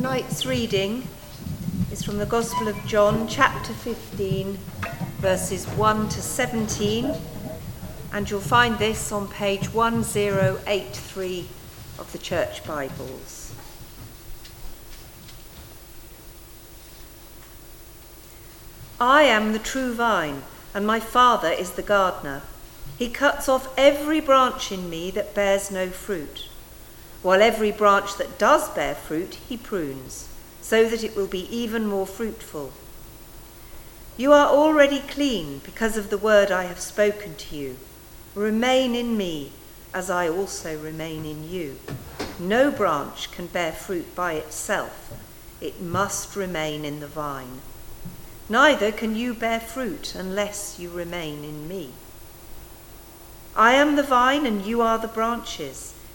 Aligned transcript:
Tonight's 0.00 0.46
reading 0.46 1.06
is 1.92 2.02
from 2.02 2.16
the 2.16 2.24
Gospel 2.24 2.68
of 2.68 2.86
John, 2.86 3.28
chapter 3.28 3.74
15, 3.74 4.56
verses 5.18 5.66
1 5.66 6.08
to 6.08 6.22
17, 6.22 7.14
and 8.10 8.30
you'll 8.30 8.40
find 8.40 8.78
this 8.78 9.12
on 9.12 9.28
page 9.28 9.74
1083 9.74 11.48
of 11.98 12.10
the 12.12 12.18
Church 12.18 12.64
Bibles. 12.64 13.54
I 18.98 19.24
am 19.24 19.52
the 19.52 19.58
true 19.58 19.92
vine, 19.92 20.44
and 20.72 20.86
my 20.86 20.98
Father 20.98 21.50
is 21.50 21.72
the 21.72 21.82
gardener. 21.82 22.40
He 22.98 23.10
cuts 23.10 23.50
off 23.50 23.70
every 23.76 24.20
branch 24.20 24.72
in 24.72 24.88
me 24.88 25.10
that 25.10 25.34
bears 25.34 25.70
no 25.70 25.90
fruit 25.90 26.49
while 27.22 27.42
every 27.42 27.70
branch 27.70 28.16
that 28.16 28.38
does 28.38 28.68
bear 28.70 28.94
fruit 28.94 29.34
he 29.48 29.56
prunes, 29.56 30.28
so 30.62 30.88
that 30.88 31.04
it 31.04 31.14
will 31.14 31.26
be 31.26 31.46
even 31.54 31.86
more 31.86 32.06
fruitful. 32.06 32.72
You 34.16 34.32
are 34.32 34.48
already 34.48 35.00
clean 35.00 35.60
because 35.64 35.96
of 35.96 36.10
the 36.10 36.18
word 36.18 36.50
I 36.50 36.64
have 36.64 36.80
spoken 36.80 37.36
to 37.36 37.56
you. 37.56 37.76
Remain 38.34 38.94
in 38.94 39.16
me, 39.16 39.52
as 39.92 40.10
I 40.10 40.28
also 40.28 40.78
remain 40.78 41.24
in 41.24 41.48
you. 41.48 41.78
No 42.38 42.70
branch 42.70 43.30
can 43.32 43.46
bear 43.46 43.72
fruit 43.72 44.14
by 44.14 44.34
itself, 44.34 45.12
it 45.60 45.80
must 45.80 46.36
remain 46.36 46.84
in 46.84 47.00
the 47.00 47.06
vine. 47.06 47.60
Neither 48.48 48.92
can 48.92 49.14
you 49.14 49.34
bear 49.34 49.60
fruit 49.60 50.14
unless 50.14 50.78
you 50.78 50.90
remain 50.90 51.44
in 51.44 51.68
me. 51.68 51.90
I 53.54 53.74
am 53.74 53.96
the 53.96 54.02
vine, 54.02 54.46
and 54.46 54.64
you 54.64 54.80
are 54.80 54.98
the 54.98 55.08
branches. 55.08 55.89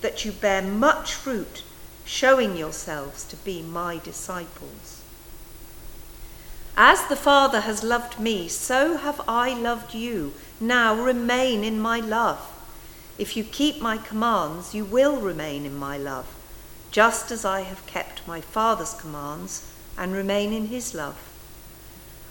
that 0.00 0.24
you 0.24 0.32
bear 0.32 0.62
much 0.62 1.14
fruit, 1.14 1.62
showing 2.04 2.56
yourselves 2.56 3.24
to 3.24 3.36
be 3.36 3.62
my 3.62 3.98
disciples. 3.98 5.02
As 6.76 7.06
the 7.08 7.16
Father 7.16 7.60
has 7.60 7.82
loved 7.82 8.18
me, 8.18 8.48
so 8.48 8.96
have 8.96 9.20
I 9.28 9.52
loved 9.54 9.94
you. 9.94 10.32
Now 10.60 10.94
remain 10.94 11.62
in 11.62 11.78
my 11.78 12.00
love. 12.00 12.40
If 13.18 13.36
you 13.36 13.44
keep 13.44 13.82
my 13.82 13.98
commands, 13.98 14.74
you 14.74 14.84
will 14.84 15.16
remain 15.16 15.66
in 15.66 15.76
my 15.76 15.98
love, 15.98 16.34
just 16.90 17.30
as 17.30 17.44
I 17.44 17.62
have 17.62 17.84
kept 17.86 18.26
my 18.26 18.40
Father's 18.40 18.94
commands 18.94 19.70
and 19.98 20.12
remain 20.12 20.54
in 20.54 20.68
his 20.68 20.94
love. 20.94 21.18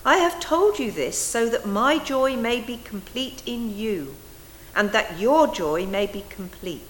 I 0.04 0.18
have 0.18 0.40
told 0.40 0.80
you 0.80 0.92
this 0.92 1.18
so 1.20 1.48
that 1.50 1.68
my 1.68 2.00
joy 2.00 2.36
may 2.36 2.60
be 2.60 2.78
complete 2.78 3.44
in 3.46 3.78
you, 3.78 4.16
and 4.76 4.92
that 4.92 5.20
your 5.20 5.46
joy 5.48 5.86
may 5.86 6.08
be 6.08 6.24
complete. 6.30 6.89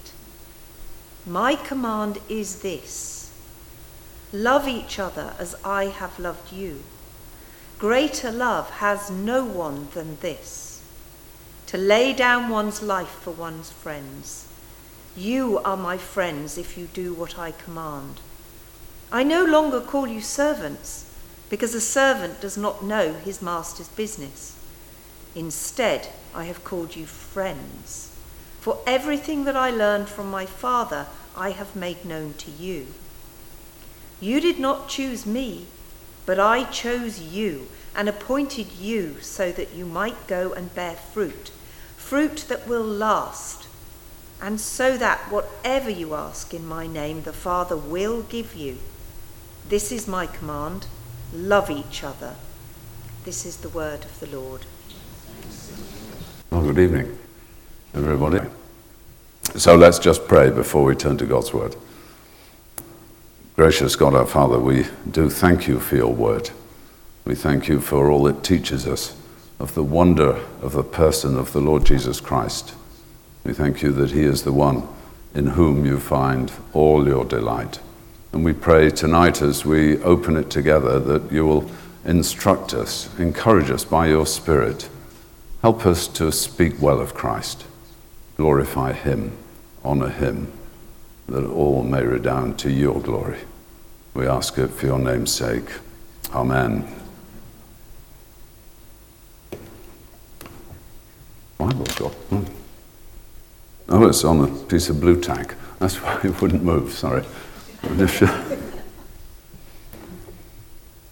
My 1.30 1.53
command 1.53 2.17
is 2.27 2.63
this 2.63 3.31
love 4.33 4.67
each 4.67 4.97
other 4.97 5.35
as 5.38 5.55
I 5.63 5.85
have 5.85 6.17
loved 6.17 6.52
you. 6.52 6.81
Greater 7.77 8.31
love 8.31 8.72
has 8.72 9.11
no 9.11 9.45
one 9.45 9.89
than 9.94 10.17
this 10.22 10.83
to 11.67 11.77
lay 11.77 12.13
down 12.13 12.50
one's 12.50 12.81
life 12.81 13.09
for 13.09 13.30
one's 13.30 13.69
friends. 13.69 14.47
You 15.16 15.59
are 15.59 15.78
my 15.78 16.00
friends 16.00 16.57
if 16.57 16.75
you 16.79 16.88
do 16.88 17.13
what 17.13 17.38
I 17.38 17.51
command. 17.51 18.22
I 19.12 19.22
no 19.22 19.45
longer 19.45 19.81
call 19.81 20.07
you 20.07 20.22
servants, 20.22 21.16
because 21.47 21.75
a 21.75 21.81
servant 21.81 22.41
does 22.41 22.57
not 22.57 22.84
know 22.84 23.13
his 23.13 23.39
master's 23.39 23.89
business. 23.89 24.57
Instead, 25.35 26.07
I 26.34 26.45
have 26.45 26.63
called 26.63 26.95
you 26.95 27.06
friends. 27.06 28.16
For 28.59 28.79
everything 28.88 29.45
that 29.45 29.56
I 29.56 29.69
learned 29.69 30.09
from 30.09 30.29
my 30.31 30.47
Father, 30.47 31.06
I 31.39 31.51
have 31.51 31.73
made 31.73 32.03
known 32.03 32.33
to 32.39 32.51
you. 32.51 32.88
You 34.19 34.41
did 34.41 34.59
not 34.59 34.89
choose 34.89 35.25
me, 35.25 35.67
but 36.25 36.38
I 36.38 36.66
chose 36.66 37.22
you 37.22 37.69
and 37.95 38.09
appointed 38.09 38.73
you 38.73 39.22
so 39.22 39.50
that 39.53 39.73
you 39.73 39.85
might 39.85 40.27
go 40.27 40.51
and 40.51 40.75
bear 40.75 40.95
fruit, 40.95 41.51
fruit 41.95 42.44
that 42.50 42.67
will 42.67 42.83
last, 42.83 43.69
and 44.41 44.59
so 44.59 44.97
that 44.97 45.31
whatever 45.31 45.89
you 45.89 46.13
ask 46.13 46.53
in 46.53 46.67
my 46.67 46.88
name, 46.88 47.22
the 47.22 47.31
Father 47.31 47.77
will 47.77 48.23
give 48.23 48.53
you. 48.53 48.79
This 49.69 49.94
is 49.94 50.07
my 50.07 50.27
command 50.27 50.88
love 51.33 51.69
each 51.69 52.03
other. 52.03 52.35
This 53.23 53.45
is 53.45 53.57
the 53.57 53.69
word 53.69 54.03
of 54.03 54.19
the 54.19 54.27
Lord. 54.27 54.66
Well, 56.51 56.63
good 56.63 56.79
evening, 56.79 57.17
everybody. 57.94 58.39
So 59.56 59.76
let's 59.76 60.00
just 60.00 60.28
pray 60.28 60.52
before 60.52 60.84
we 60.84 60.96
turn 60.96 61.18
to 61.18 61.26
God's 61.26 61.54
word. 61.54 61.76
Gracious 63.56 63.96
God 63.96 64.14
our 64.14 64.26
Father, 64.26 64.60
we 64.60 64.86
do 65.10 65.30
thank 65.30 65.68
you 65.68 65.80
for 65.80 65.96
your 65.96 66.14
word. 66.14 66.52
We 67.26 67.36
thank 67.36 67.68
you 67.68 67.82
for 67.82 68.10
all 68.10 68.28
it 68.28 68.44
teaches 68.44 68.88
us 68.88 69.18
of 69.60 69.74
the 69.74 69.84
wonder 69.84 70.40
of 70.62 70.74
the 70.74 70.84
person 70.84 71.38
of 71.38 71.52
the 71.52 71.60
Lord 71.60 71.84
Jesus 71.84 72.22
Christ. 72.22 72.74
We 73.44 73.54
thank 73.54 73.82
you 73.82 73.92
that 73.94 74.12
he 74.12 74.22
is 74.22 74.44
the 74.44 74.54
one 74.54 74.88
in 75.34 75.48
whom 75.48 75.84
you 75.84 76.00
find 76.00 76.52
all 76.72 77.08
your 77.08 77.26
delight. 77.26 77.80
And 78.31 78.46
we 78.46 78.54
pray 78.54 78.90
tonight 78.92 79.42
as 79.42 79.66
we 79.66 80.02
open 80.04 80.38
it 80.38 80.50
together 80.52 81.00
that 81.00 81.31
you 81.31 81.46
will 81.46 81.70
instruct 82.06 82.74
us, 82.74 83.10
encourage 83.20 83.72
us 83.72 83.84
by 83.84 84.08
your 84.08 84.28
Spirit. 84.28 84.88
Help 85.64 85.86
us 85.86 86.08
to 86.08 86.31
speak 86.31 86.80
well 86.80 87.02
of 87.02 87.14
Christ 87.14 87.66
glorify 88.39 88.94
him, 88.94 89.33
honor 89.83 90.07
him, 90.07 90.50
that 91.27 91.45
all 91.45 91.83
may 91.83 92.01
redound 92.01 92.57
to 92.57 92.72
your 92.72 93.01
glory. 93.01 93.39
We 94.13 94.27
ask 94.27 94.57
it 94.57 94.69
for 94.69 94.85
your 94.85 94.97
name's 94.97 95.33
sake. 95.33 95.69
Amen. 96.33 96.88
Bible's. 101.57 101.91
Hmm. 101.91 102.44
Oh, 103.89 104.07
it's 104.07 104.23
on 104.23 104.39
a 104.45 104.47
piece 104.67 104.88
of 104.88 105.01
Blu 105.01 105.19
Tack. 105.19 105.56
That's 105.79 105.97
why 105.97 106.21
it 106.23 106.41
wouldn't 106.41 106.63
move, 106.63 106.94
sorry. 106.94 107.25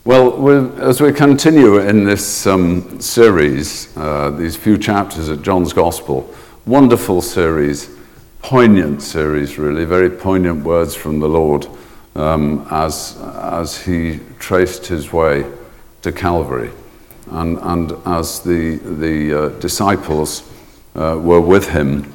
well, 0.05 0.81
as 0.81 1.01
we 1.01 1.11
continue 1.11 1.79
in 1.79 2.05
this 2.05 2.47
um, 2.47 3.01
series, 3.01 3.95
uh, 3.97 4.29
these 4.29 4.55
few 4.55 4.77
chapters 4.77 5.27
of 5.27 5.43
John's 5.43 5.73
Gospel, 5.73 6.33
wonderful 6.67 7.21
series, 7.21 7.89
poignant 8.41 9.01
series, 9.01 9.57
really, 9.57 9.85
very 9.85 10.09
poignant 10.09 10.65
words 10.65 10.93
from 10.93 11.19
the 11.21 11.27
Lord 11.27 11.65
um, 12.15 12.67
as, 12.69 13.17
as 13.21 13.81
he 13.81 14.19
traced 14.37 14.85
his 14.85 15.13
way 15.13 15.49
to 16.01 16.11
Calvary. 16.11 16.71
And, 17.31 17.57
and 17.61 17.93
as 18.05 18.41
the, 18.41 18.75
the 18.77 19.33
uh, 19.33 19.49
disciples 19.59 20.43
uh, 20.95 21.17
were 21.21 21.39
with 21.39 21.69
him, 21.69 22.13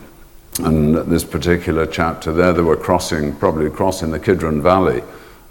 and 0.59 0.97
this 0.97 1.25
particular 1.25 1.87
chapter 1.87 2.31
there, 2.31 2.53
they 2.53 2.61
were 2.61 2.77
crossing, 2.77 3.35
probably 3.37 3.71
crossing 3.71 4.11
the 4.11 4.21
Kidron 4.21 4.61
Valley 4.61 5.03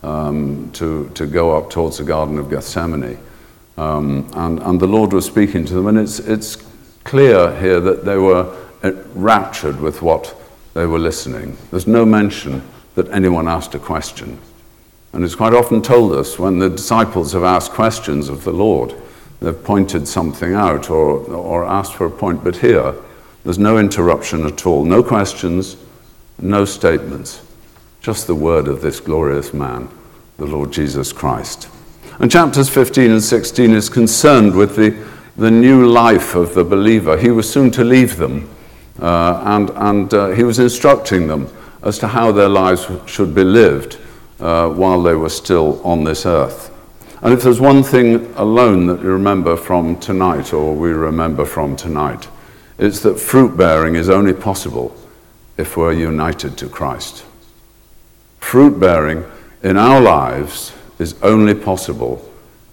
um, 0.04 0.72
to, 0.74 1.10
to 1.16 1.26
go 1.26 1.58
up 1.58 1.72
towards 1.72 1.98
the 1.98 2.04
Garden 2.04 2.38
of 2.38 2.52
Gethsemane. 2.52 3.18
Um, 3.78 4.30
and, 4.36 4.60
and 4.60 4.80
the 4.80 4.88
Lord 4.88 5.12
was 5.12 5.26
speaking 5.26 5.66
to 5.66 5.74
them, 5.74 5.88
and 5.88 5.98
it's, 5.98 6.20
it's 6.20 6.58
clear 7.04 7.60
here 7.60 7.80
that 7.80 8.06
they 8.06 8.18
were 8.18 8.56
raptured 8.84 9.80
with 9.80 10.02
what 10.02 10.36
they 10.74 10.86
were 10.86 11.00
listening. 11.00 11.58
There's 11.70 11.88
no 11.88 12.06
mention 12.06 12.62
that 12.96 13.10
anyone 13.10 13.48
asked 13.48 13.76
a 13.76 13.80
question. 13.80 14.40
And 15.14 15.24
it's 15.24 15.36
quite 15.36 15.54
often 15.54 15.82
told 15.82 16.14
us 16.14 16.40
when 16.40 16.60
the 16.60 16.70
disciples 16.70 17.34
have 17.34 17.44
asked 17.44 17.72
questions 17.72 18.30
of 18.30 18.44
the 18.44 18.54
Lord, 18.54 18.94
they've 19.40 19.64
pointed 19.64 20.08
something 20.08 20.54
out 20.54 20.90
or, 20.90 21.20
or 21.20 21.66
asked 21.66 21.94
for 21.94 22.06
a 22.06 22.12
point. 22.12 22.44
But 22.44 22.58
here, 22.58 22.96
there's 23.44 23.60
no 23.60 23.78
interruption 23.78 24.46
at 24.46 24.66
all, 24.66 24.86
no 24.86 25.04
questions, 25.04 25.76
no 26.40 26.64
statements, 26.64 27.42
just 28.00 28.28
the 28.28 28.36
word 28.36 28.68
of 28.68 28.82
this 28.82 29.00
glorious 29.00 29.54
man, 29.54 29.90
the 30.38 30.46
Lord 30.46 30.72
Jesus 30.72 31.12
Christ. 31.12 31.68
And 32.20 32.32
chapters 32.32 32.70
15 32.70 33.12
and 33.12 33.24
16 33.24 33.72
is 33.72 33.90
concerned 33.90 34.56
with 34.56 34.76
the, 34.76 34.96
the 35.38 35.52
new 35.52 35.88
life 35.88 36.36
of 36.36 36.54
the 36.54 36.64
believer. 36.64 37.18
He 37.18 37.32
was 37.32 37.52
soon 37.52 37.72
to 37.72 37.84
leave 37.84 38.18
them 38.18 38.48
uh, 38.48 38.51
and 39.00 39.70
and 39.72 40.14
uh, 40.14 40.30
he 40.30 40.44
was 40.44 40.60
instructing 40.60 41.28
them 41.28 41.48
as 41.84 41.98
to 42.00 42.08
how 42.08 42.32
their 42.32 42.50
lives 42.50 42.88
should 43.06 43.34
be 43.34 43.44
lived 43.44 43.98
uh, 44.40 44.70
while 44.70 45.02
they 45.02 45.16
were 45.16 45.30
still 45.30 45.82
on 45.84 46.04
this 46.04 46.26
earth. 46.26 46.70
And 47.22 47.34
if 47.34 47.44
there's 47.44 47.62
one 47.62 47.84
thing 47.84 48.34
alone 48.36 48.88
that 48.88 49.02
you 49.02 49.10
remember 49.10 49.56
from 49.56 50.00
tonight, 50.00 50.54
or 50.54 50.76
we 50.76 50.92
remember 50.92 51.46
from 51.46 51.76
tonight, 51.76 52.28
it's 52.78 53.02
that 53.02 53.20
fruit 53.20 53.56
bearing 53.56 53.96
is 53.96 54.10
only 54.10 54.34
possible 54.34 54.96
if 55.58 55.78
we're 55.78 55.94
united 55.94 56.58
to 56.58 56.68
Christ. 56.68 57.24
Fruit 58.40 58.80
bearing 58.80 59.24
in 59.62 59.78
our 59.78 60.02
lives 60.02 60.74
is 60.98 61.22
only 61.22 61.54
possible 61.54 62.28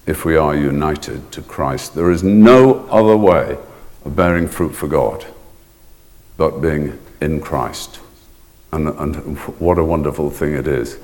if 0.06 0.24
we 0.24 0.36
are 0.36 0.56
united 0.56 1.30
to 1.32 1.42
Christ. 1.42 1.94
There 1.94 2.10
is 2.10 2.22
no 2.22 2.86
other 2.86 3.16
way 3.16 3.58
of 4.06 4.16
bearing 4.16 4.48
fruit 4.48 4.74
for 4.74 4.88
God 4.88 5.26
but 6.38 6.60
being 6.62 6.98
in 7.20 7.40
Christ. 7.42 8.00
And, 8.72 8.88
and 8.88 9.36
what 9.58 9.76
a 9.76 9.84
wonderful 9.84 10.30
thing 10.30 10.54
it 10.54 10.66
is. 10.66 10.98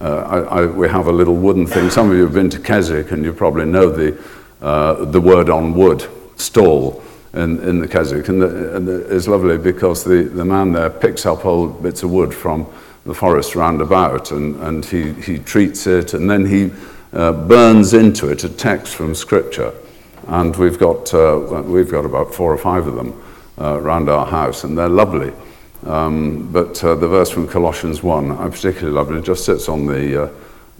Uh, 0.00 0.18
I, 0.18 0.38
I, 0.62 0.66
we 0.66 0.88
have 0.88 1.08
a 1.08 1.12
little 1.12 1.34
wooden 1.34 1.66
thing. 1.66 1.90
Some 1.90 2.10
of 2.10 2.16
you 2.16 2.22
have 2.22 2.32
been 2.32 2.50
to 2.50 2.60
Keswick 2.60 3.10
and 3.10 3.24
you 3.24 3.32
probably 3.32 3.66
know 3.66 3.90
the, 3.90 4.22
uh, 4.62 5.04
the 5.06 5.20
word 5.20 5.50
on 5.50 5.74
wood 5.74 6.08
stall 6.36 7.02
in, 7.34 7.60
in 7.68 7.80
the 7.80 7.88
Keswick. 7.88 8.28
And, 8.28 8.40
the, 8.40 8.76
and 8.76 8.86
the, 8.86 9.14
it's 9.14 9.26
lovely 9.26 9.58
because 9.58 10.04
the, 10.04 10.22
the 10.22 10.44
man 10.44 10.72
there 10.72 10.90
picks 10.90 11.26
up 11.26 11.44
old 11.44 11.82
bits 11.82 12.02
of 12.02 12.10
wood 12.10 12.32
from 12.32 12.66
the 13.04 13.14
forest 13.14 13.56
round 13.56 13.80
about 13.80 14.30
and, 14.30 14.56
and 14.62 14.84
he, 14.84 15.12
he 15.14 15.38
treats 15.38 15.86
it 15.86 16.14
and 16.14 16.30
then 16.30 16.46
he 16.46 16.70
uh, 17.12 17.32
burns 17.32 17.92
into 17.94 18.28
it 18.28 18.44
a 18.44 18.48
text 18.48 18.94
from 18.94 19.14
Scripture. 19.14 19.72
And 20.28 20.54
we've 20.56 20.78
got, 20.78 21.12
uh, 21.12 21.62
we've 21.64 21.90
got 21.90 22.04
about 22.04 22.34
four 22.34 22.52
or 22.52 22.58
five 22.58 22.86
of 22.86 22.94
them 22.94 23.20
uh, 23.58 23.78
around 23.78 24.08
our 24.08 24.26
house, 24.26 24.64
and 24.64 24.76
they're 24.76 24.88
lovely. 24.88 25.32
Um, 25.84 26.50
but 26.52 26.82
uh, 26.82 26.94
the 26.94 27.08
verse 27.08 27.30
from 27.30 27.48
Colossians 27.48 28.02
1, 28.02 28.32
I 28.32 28.48
particularly 28.48 28.92
love 28.92 29.10
it. 29.10 29.18
It 29.18 29.24
just 29.24 29.44
sits 29.44 29.68
on 29.68 29.86
the, 29.86 30.24
uh, 30.24 30.32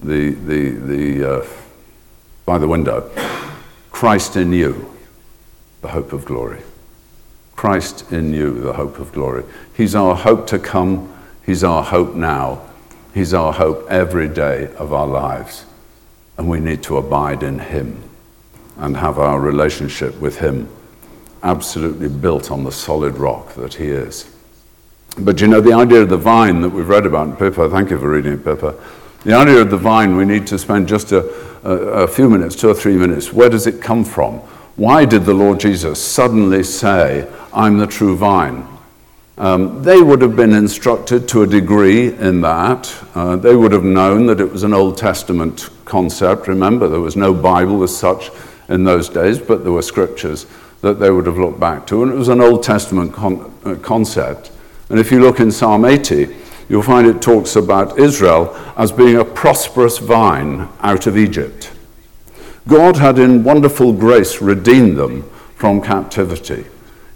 the, 0.03 0.31
the, 0.31 0.71
the, 0.71 1.37
uh, 1.37 1.47
by 2.45 2.59
the 2.59 2.69
window. 2.69 3.11
Christ 3.91 4.37
in 4.37 4.53
you, 4.53 4.93
the 5.81 5.89
hope 5.89 6.13
of 6.13 6.25
glory. 6.25 6.63
Christ 7.55 8.13
in 8.13 8.35
you, 8.35 8.61
the 8.61 8.75
hope 8.75 8.99
of 8.99 9.13
glory. 9.13 9.45
He's 9.75 9.95
our 9.95 10.15
hope 10.15 10.47
to 10.49 10.59
come. 10.59 11.13
He's 11.45 11.65
our 11.65 11.83
hope 11.83 12.15
now. 12.15 12.63
He's 13.15 13.33
our 13.33 13.53
hope 13.53 13.87
every 13.89 14.29
day 14.29 14.75
of 14.75 14.93
our 14.93 15.07
lives. 15.07 15.65
And 16.37 16.49
we 16.49 16.61
need 16.61 16.83
to 16.83 16.99
abide 16.99 17.43
in 17.43 17.59
Him 17.59 18.03
and 18.77 18.97
have 18.99 19.19
our 19.19 19.41
relationship 19.41 20.21
with 20.21 20.39
Him 20.39 20.69
absolutely 21.47 22.09
built 22.09 22.51
on 22.51 22.65
the 22.65 22.73
solid 22.73 23.17
rock 23.17 23.55
that 23.55 23.75
He 23.75 23.87
is. 23.87 24.29
But 25.19 25.41
you 25.41 25.47
know, 25.47 25.61
the 25.61 25.73
idea 25.73 26.03
of 26.03 26.09
the 26.09 26.17
vine 26.17 26.61
that 26.61 26.69
we've 26.69 26.89
read 26.89 27.07
about 27.07 27.39
Pippa, 27.39 27.71
thank 27.71 27.91
you 27.91 27.99
for 27.99 28.11
reading 28.11 28.35
it, 28.35 28.45
Pippa. 28.45 28.75
The 29.25 29.33
idea 29.33 29.61
of 29.63 29.71
the 29.71 29.77
vine, 29.77 30.17
we 30.17 30.25
need 30.25 30.47
to 30.49 30.59
spend 30.59 30.89
just 30.89 31.13
a, 31.13 31.21
a, 31.65 32.03
a 32.03 32.09
few 32.09 32.29
minutes, 32.29 32.57
two 32.57 32.69
or 32.69 32.75
three 32.75 32.97
minutes. 32.97 33.33
Where 33.33 33.49
does 33.49 33.67
it 33.67 33.81
come 33.81 34.05
from? 34.05 34.39
Why 34.77 35.05
did 35.05 35.25
the 35.25 35.35
Lord 35.35 35.61
Jesus 35.61 36.03
suddenly 36.03 36.63
say, 36.63 37.31
I'm 37.55 37.79
the 37.79 37.87
true 37.87 38.17
vine? 38.17 38.67
Um, 39.39 39.83
they 39.83 40.03
would 40.03 40.23
have 40.23 40.35
been 40.35 40.53
instructed 40.53 41.29
to 41.29 41.43
a 41.43 41.47
degree 41.47 42.13
in 42.15 42.41
that. 42.41 42.93
Uh, 43.15 43.37
they 43.37 43.55
would 43.55 43.73
have 43.73 43.85
known 43.85 44.27
that 44.27 44.41
it 44.41 44.51
was 44.51 44.65
an 44.65 44.75
Old 44.75 44.99
Testament 44.99 45.71
concept. 45.85 46.49
Remember, 46.49 46.89
there 46.89 47.01
was 47.01 47.17
no 47.17 47.33
Bible 47.33 47.83
as 47.83 47.97
such 47.97 48.31
in 48.69 48.85
those 48.85 49.09
days, 49.09 49.39
but 49.39 49.63
there 49.63 49.73
were 49.73 49.83
scriptures 49.83 50.47
that 50.87 51.01
they 51.01 51.11
would 51.11 51.27
have 51.27 51.37
looked 51.37 51.59
back 51.59 51.85
to. 51.89 52.05
And 52.05 52.13
it 52.13 52.15
was 52.15 52.29
an 52.29 52.41
Old 52.41 52.63
Testament 52.63 53.13
con- 53.13 53.53
uh, 53.65 53.75
concept. 53.77 54.53
And 54.89 55.01
if 55.01 55.11
you 55.11 55.21
look 55.21 55.41
in 55.41 55.51
Psalm 55.51 55.85
80, 55.85 56.35
you'll 56.69 56.83
find 56.83 57.09
it 57.09 57.21
talks 57.21 57.57
about 57.57 57.99
Israel 57.99 58.55
as 58.77 58.93
being 58.93 59.17
a 59.17 59.25
prosperous 59.25 59.99
vine 59.99 60.69
out 60.81 61.09
of 61.09 61.19
Egypt. 61.19 61.73
God 62.69 62.97
had, 62.97 63.19
in 63.19 63.43
wonderful 63.43 63.93
grace, 63.93 64.41
redeemed 64.41 64.97
them 64.97 65.29
from 65.57 65.83
captivity. 65.83 66.67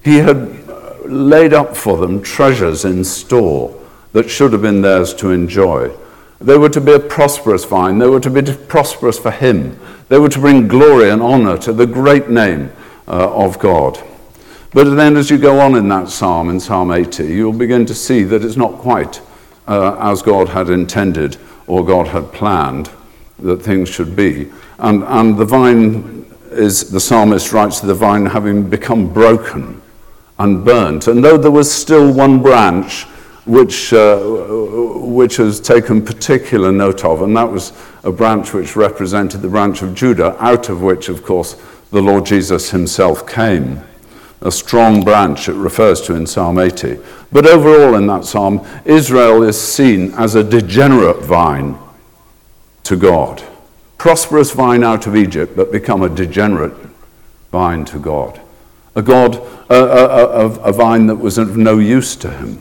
He 0.02 0.16
had 0.16 0.36
uh, 0.68 0.94
laid 1.04 1.52
up 1.52 1.76
for 1.76 1.96
them 1.96 2.22
treasures 2.22 2.84
in 2.84 3.04
store 3.04 3.80
that 4.12 4.28
should 4.28 4.52
have 4.52 4.62
been 4.62 4.82
theirs 4.82 5.14
to 5.14 5.30
enjoy. 5.30 5.96
They 6.40 6.58
were 6.58 6.70
to 6.70 6.80
be 6.80 6.92
a 6.92 6.98
prosperous 6.98 7.64
vine. 7.64 7.98
They 7.98 8.08
were 8.08 8.18
to 8.18 8.30
be 8.30 8.42
prosperous 8.66 9.18
for 9.18 9.30
Him. 9.30 9.78
They 10.08 10.18
were 10.18 10.28
to 10.28 10.40
bring 10.40 10.66
glory 10.66 11.10
and 11.10 11.22
honor 11.22 11.56
to 11.58 11.72
the 11.72 11.86
great 11.86 12.28
name 12.28 12.72
uh, 13.10 13.34
of 13.34 13.58
God. 13.58 14.00
But 14.72 14.84
then, 14.94 15.16
as 15.16 15.30
you 15.30 15.36
go 15.36 15.58
on 15.58 15.74
in 15.74 15.88
that 15.88 16.08
psalm, 16.08 16.48
in 16.48 16.60
Psalm 16.60 16.92
80, 16.92 17.26
you'll 17.26 17.52
begin 17.52 17.84
to 17.86 17.94
see 17.94 18.22
that 18.22 18.44
it's 18.44 18.56
not 18.56 18.78
quite 18.78 19.20
uh, 19.66 19.96
as 19.98 20.22
God 20.22 20.48
had 20.48 20.70
intended 20.70 21.36
or 21.66 21.84
God 21.84 22.06
had 22.06 22.32
planned 22.32 22.90
that 23.40 23.62
things 23.62 23.88
should 23.88 24.14
be. 24.14 24.50
And, 24.78 25.02
and 25.04 25.36
the 25.36 25.44
vine 25.44 26.24
is, 26.50 26.90
the 26.90 27.00
psalmist 27.00 27.52
writes, 27.52 27.80
of 27.80 27.88
the 27.88 27.94
vine 27.94 28.26
having 28.26 28.68
become 28.70 29.12
broken 29.12 29.82
and 30.38 30.64
burnt. 30.64 31.08
And 31.08 31.24
though 31.24 31.36
there 31.36 31.50
was 31.50 31.72
still 31.72 32.12
one 32.12 32.40
branch 32.42 33.04
which, 33.44 33.92
uh, 33.92 34.20
which 34.20 35.36
has 35.36 35.58
taken 35.58 36.04
particular 36.04 36.70
note 36.70 37.04
of, 37.04 37.22
and 37.22 37.36
that 37.36 37.50
was 37.50 37.72
a 38.04 38.12
branch 38.12 38.52
which 38.52 38.76
represented 38.76 39.42
the 39.42 39.48
branch 39.48 39.82
of 39.82 39.94
Judah, 39.94 40.36
out 40.42 40.68
of 40.68 40.82
which, 40.82 41.08
of 41.08 41.24
course, 41.24 41.60
the 41.90 42.02
Lord 42.02 42.26
Jesus 42.26 42.70
himself 42.70 43.26
came. 43.28 43.82
A 44.42 44.50
strong 44.50 45.02
branch 45.02 45.48
it 45.48 45.54
refers 45.54 46.00
to 46.02 46.14
in 46.14 46.26
Psalm 46.26 46.58
80. 46.58 46.98
But 47.30 47.46
overall, 47.46 47.94
in 47.94 48.06
that 48.06 48.24
psalm, 48.24 48.66
Israel 48.84 49.42
is 49.42 49.60
seen 49.60 50.14
as 50.14 50.34
a 50.34 50.42
degenerate 50.42 51.22
vine 51.22 51.78
to 52.84 52.96
God. 52.96 53.42
Prosperous 53.98 54.52
vine 54.52 54.82
out 54.82 55.06
of 55.06 55.14
Egypt, 55.14 55.54
but 55.54 55.70
become 55.70 56.02
a 56.02 56.08
degenerate 56.08 56.74
vine 57.52 57.84
to 57.86 57.98
God. 57.98 58.40
A 58.94 59.02
God, 59.02 59.36
a, 59.68 59.74
a, 59.74 60.46
a, 60.60 60.72
vine 60.72 61.06
that 61.06 61.16
was 61.16 61.38
of 61.38 61.56
no 61.56 61.78
use 61.78 62.16
to 62.16 62.30
him. 62.30 62.58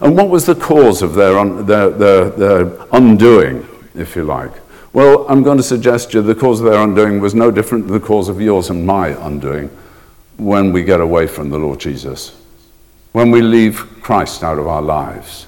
And 0.00 0.16
what 0.16 0.28
was 0.28 0.46
the 0.46 0.54
cause 0.54 1.02
of 1.02 1.14
their, 1.14 1.38
un, 1.38 1.66
their, 1.66 1.90
their, 1.90 2.30
their 2.30 2.86
undoing, 2.92 3.66
if 3.94 4.14
you 4.14 4.22
like? 4.22 4.52
Well, 4.92 5.26
I'm 5.28 5.42
going 5.42 5.58
to 5.58 5.62
suggest 5.62 6.12
to 6.12 6.18
you 6.18 6.22
the 6.22 6.34
cause 6.34 6.60
of 6.60 6.66
their 6.66 6.82
undoing 6.82 7.20
was 7.20 7.34
no 7.34 7.50
different 7.50 7.86
than 7.86 8.00
the 8.00 8.06
cause 8.06 8.28
of 8.28 8.40
yours 8.40 8.70
and 8.70 8.86
my 8.86 9.08
undoing 9.08 9.68
when 10.38 10.72
we 10.72 10.82
get 10.82 11.00
away 11.00 11.26
from 11.26 11.50
the 11.50 11.58
Lord 11.58 11.80
Jesus. 11.80 12.40
When 13.12 13.30
we 13.30 13.42
leave 13.42 14.00
Christ 14.02 14.42
out 14.42 14.58
of 14.58 14.66
our 14.66 14.82
lives. 14.82 15.46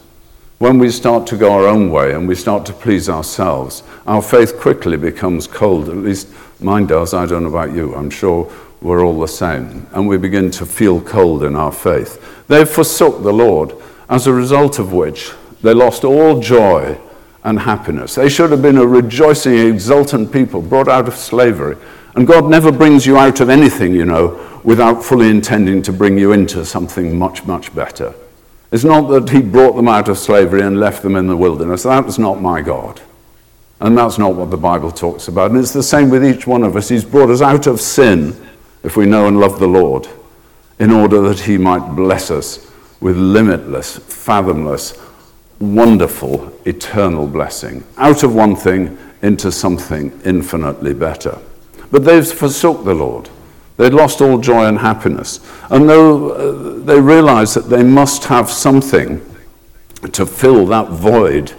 When 0.59 0.79
we 0.79 0.91
start 0.91 1.27
to 1.29 1.39
go 1.39 1.53
our 1.53 1.67
own 1.67 1.91
way 1.91 2.13
and 2.13 2.29
we 2.29 2.35
start 2.35 2.67
to 2.67 2.75
please 2.75 3.09
ourselves, 3.09 3.83
our 4.07 4.21
faith 4.21 4.59
quickly 4.61 4.99
becomes 4.99 5.47
cold. 5.47 5.89
At 5.89 5.97
least 5.97 6.29
mine 6.61 6.87
does. 6.87 7.15
I 7.15 7.25
don't 7.25 7.45
know 7.45 7.49
about 7.49 7.75
you. 7.75 7.95
I'm 7.95 8.11
sure 8.11 8.53
we're 8.83 9.03
all 9.03 9.19
the 9.19 9.27
same. 9.27 9.87
And 9.93 10.07
we 10.07 10.19
begin 10.19 10.51
to 10.53 10.67
feel 10.67 11.01
cold 11.01 11.45
in 11.45 11.57
our 11.57 11.73
faith. 11.73 12.47
They 12.49 12.67
forsook 12.67 13.23
the 13.23 13.33
Lord, 13.33 13.75
as 14.11 14.27
a 14.27 14.35
result 14.35 14.79
of 14.79 14.93
which 14.93 15.33
they 15.63 15.73
lost 15.73 16.05
all 16.05 16.41
joy 16.41 16.99
and 17.45 17.59
happiness. 17.59 18.15
They 18.15 18.29
should 18.29 18.51
have 18.51 18.63
been 18.63 18.79
a 18.79 18.87
rejoicing, 18.87 19.57
exultant 19.57 20.33
people 20.33 20.61
brought 20.61 20.89
out 20.89 21.09
of 21.09 21.15
slavery. 21.15 21.77
And 22.15 22.27
God 22.27 22.51
never 22.51 22.73
brings 22.73 23.07
you 23.07 23.17
out 23.17 23.41
of 23.41 23.49
anything, 23.49 23.95
you 23.95 24.05
know, 24.05 24.61
without 24.65 25.05
fully 25.05 25.31
intending 25.31 25.81
to 25.83 25.93
bring 25.93 26.19
you 26.19 26.33
into 26.33 26.65
something 26.65 27.19
much, 27.19 27.45
much 27.47 27.75
better. 27.75 28.15
It's 28.73 28.85
not 28.85 29.09
that 29.09 29.31
He 29.31 29.41
brought 29.43 29.75
them 29.77 29.89
out 29.89 30.09
of 30.09 30.19
slavery 30.19 30.63
and 30.63 30.79
left 30.79 31.03
them 31.03 31.17
in 31.17 31.27
the 31.27 31.37
wilderness. 31.37 31.85
That 31.85 32.05
was 32.05 32.19
not 32.19 32.41
my 32.41 32.61
God. 32.61 33.01
And 33.81 33.97
that's 33.97 34.19
not 34.19 34.35
what 34.35 34.51
the 34.51 34.59
Bible 34.59 34.91
talks 34.91 35.29
about. 35.29 35.51
And 35.51 35.59
it's 35.59 35.73
the 35.73 35.83
same 35.83 36.11
with 36.11 36.25
each 36.25 36.47
one 36.47 36.63
of 36.63 36.77
us. 36.77 36.89
He's 36.89 37.05
brought 37.05 37.31
us 37.31 37.41
out 37.41 37.67
of 37.67 37.81
sin, 37.81 38.37
if 38.83 38.97
we 38.97 39.07
know 39.07 39.27
and 39.27 39.41
love 39.41 39.59
the 39.59 39.67
Lord, 39.67 40.07
in 40.79 40.91
order 40.91 41.21
that 41.23 41.41
He 41.41 41.57
might 41.57 41.97
bless 41.97 42.31
us 42.31 42.71
with 43.01 43.17
limitless, 43.17 43.97
fathomless, 43.97 44.93
wonderful, 45.61 46.53
eternal 46.65 47.27
blessing. 47.27 47.85
Out 47.97 48.23
of 48.23 48.35
one 48.35 48.57
thing 48.57 48.99
into 49.23 49.53
something 49.53 50.19
infinitely 50.25 50.95
better. 50.95 51.39
But 51.91 52.05
they've 52.05 52.27
forsook 52.27 52.85
the 52.85 52.95
Lord. 52.95 53.29
They'd 53.77 53.95
lost 53.95 54.21
all 54.21 54.39
joy 54.39 54.67
and 54.67 54.79
happiness. 54.79 55.41
And 55.71 55.89
though 55.89 56.31
uh, 56.31 56.85
they 56.85 57.01
realized 57.01 57.55
that 57.55 57.69
they 57.69 57.83
must 57.83 58.25
have 58.25 58.51
something 58.51 59.25
to 60.13 60.27
fill 60.27 60.67
that 60.67 60.89
void 60.89 61.53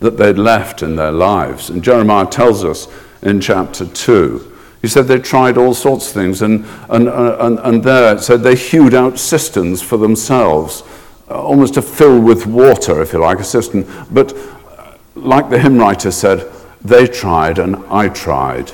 that 0.00 0.16
they'd 0.16 0.38
left 0.38 0.82
in 0.82 0.96
their 0.96 1.12
lives. 1.12 1.70
And 1.70 1.84
Jeremiah 1.84 2.26
tells 2.26 2.64
us 2.64 2.88
in 3.22 3.40
chapter 3.40 3.86
2 3.86 4.52
he 4.82 4.88
said 4.88 5.06
they 5.06 5.20
tried 5.20 5.56
all 5.56 5.74
sorts 5.74 6.08
of 6.08 6.14
things, 6.14 6.42
and, 6.42 6.66
and, 6.90 7.08
and, 7.08 7.58
and 7.60 7.84
there 7.84 8.16
it 8.16 8.20
said 8.20 8.42
they 8.42 8.56
hewed 8.56 8.94
out 8.94 9.16
cisterns 9.16 9.80
for 9.80 9.96
themselves 9.96 10.82
Uh, 11.28 11.42
almost 11.42 11.74
to 11.74 11.82
fill 11.82 12.20
with 12.20 12.46
water, 12.46 13.00
if 13.02 13.12
you 13.12 13.18
like, 13.18 13.38
a 13.38 13.44
cistern. 13.44 13.86
But 14.10 14.32
uh, 14.34 14.96
like 15.14 15.50
the 15.50 15.58
hymn 15.58 15.78
writer 15.78 16.10
said, 16.10 16.50
they 16.84 17.06
tried 17.06 17.58
and 17.58 17.76
I 17.86 18.08
tried 18.08 18.72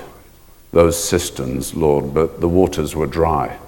those 0.72 1.02
cisterns, 1.02 1.74
Lord, 1.74 2.14
but 2.14 2.40
the 2.40 2.48
waters 2.48 2.94
were 2.96 3.06
dry. 3.06 3.58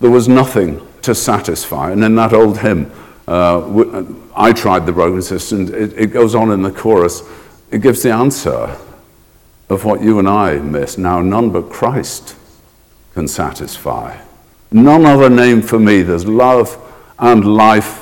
There 0.00 0.10
was 0.10 0.28
nothing 0.28 0.80
to 1.02 1.14
satisfy. 1.14 1.90
And 1.90 2.04
in 2.04 2.14
that 2.16 2.32
old 2.32 2.58
hymn, 2.58 2.90
uh, 3.28 3.58
uh, 3.58 4.04
I 4.34 4.52
tried 4.52 4.86
the 4.86 4.92
broken 4.92 5.22
cistern, 5.22 5.72
it, 5.74 5.92
it 5.96 6.06
goes 6.08 6.34
on 6.34 6.50
in 6.50 6.62
the 6.62 6.72
chorus, 6.72 7.22
it 7.70 7.82
gives 7.82 8.02
the 8.02 8.12
answer. 8.12 8.76
of 9.70 9.84
what 9.84 10.02
you 10.02 10.18
and 10.18 10.28
I 10.28 10.56
miss. 10.58 10.98
Now, 10.98 11.22
none 11.22 11.50
but 11.50 11.70
Christ 11.70 12.36
can 13.14 13.28
satisfy. 13.28 14.20
None 14.72 15.06
other 15.06 15.30
name 15.30 15.62
for 15.62 15.78
me. 15.78 16.02
There's 16.02 16.26
love 16.26 16.76
and 17.18 17.44
life 17.44 17.99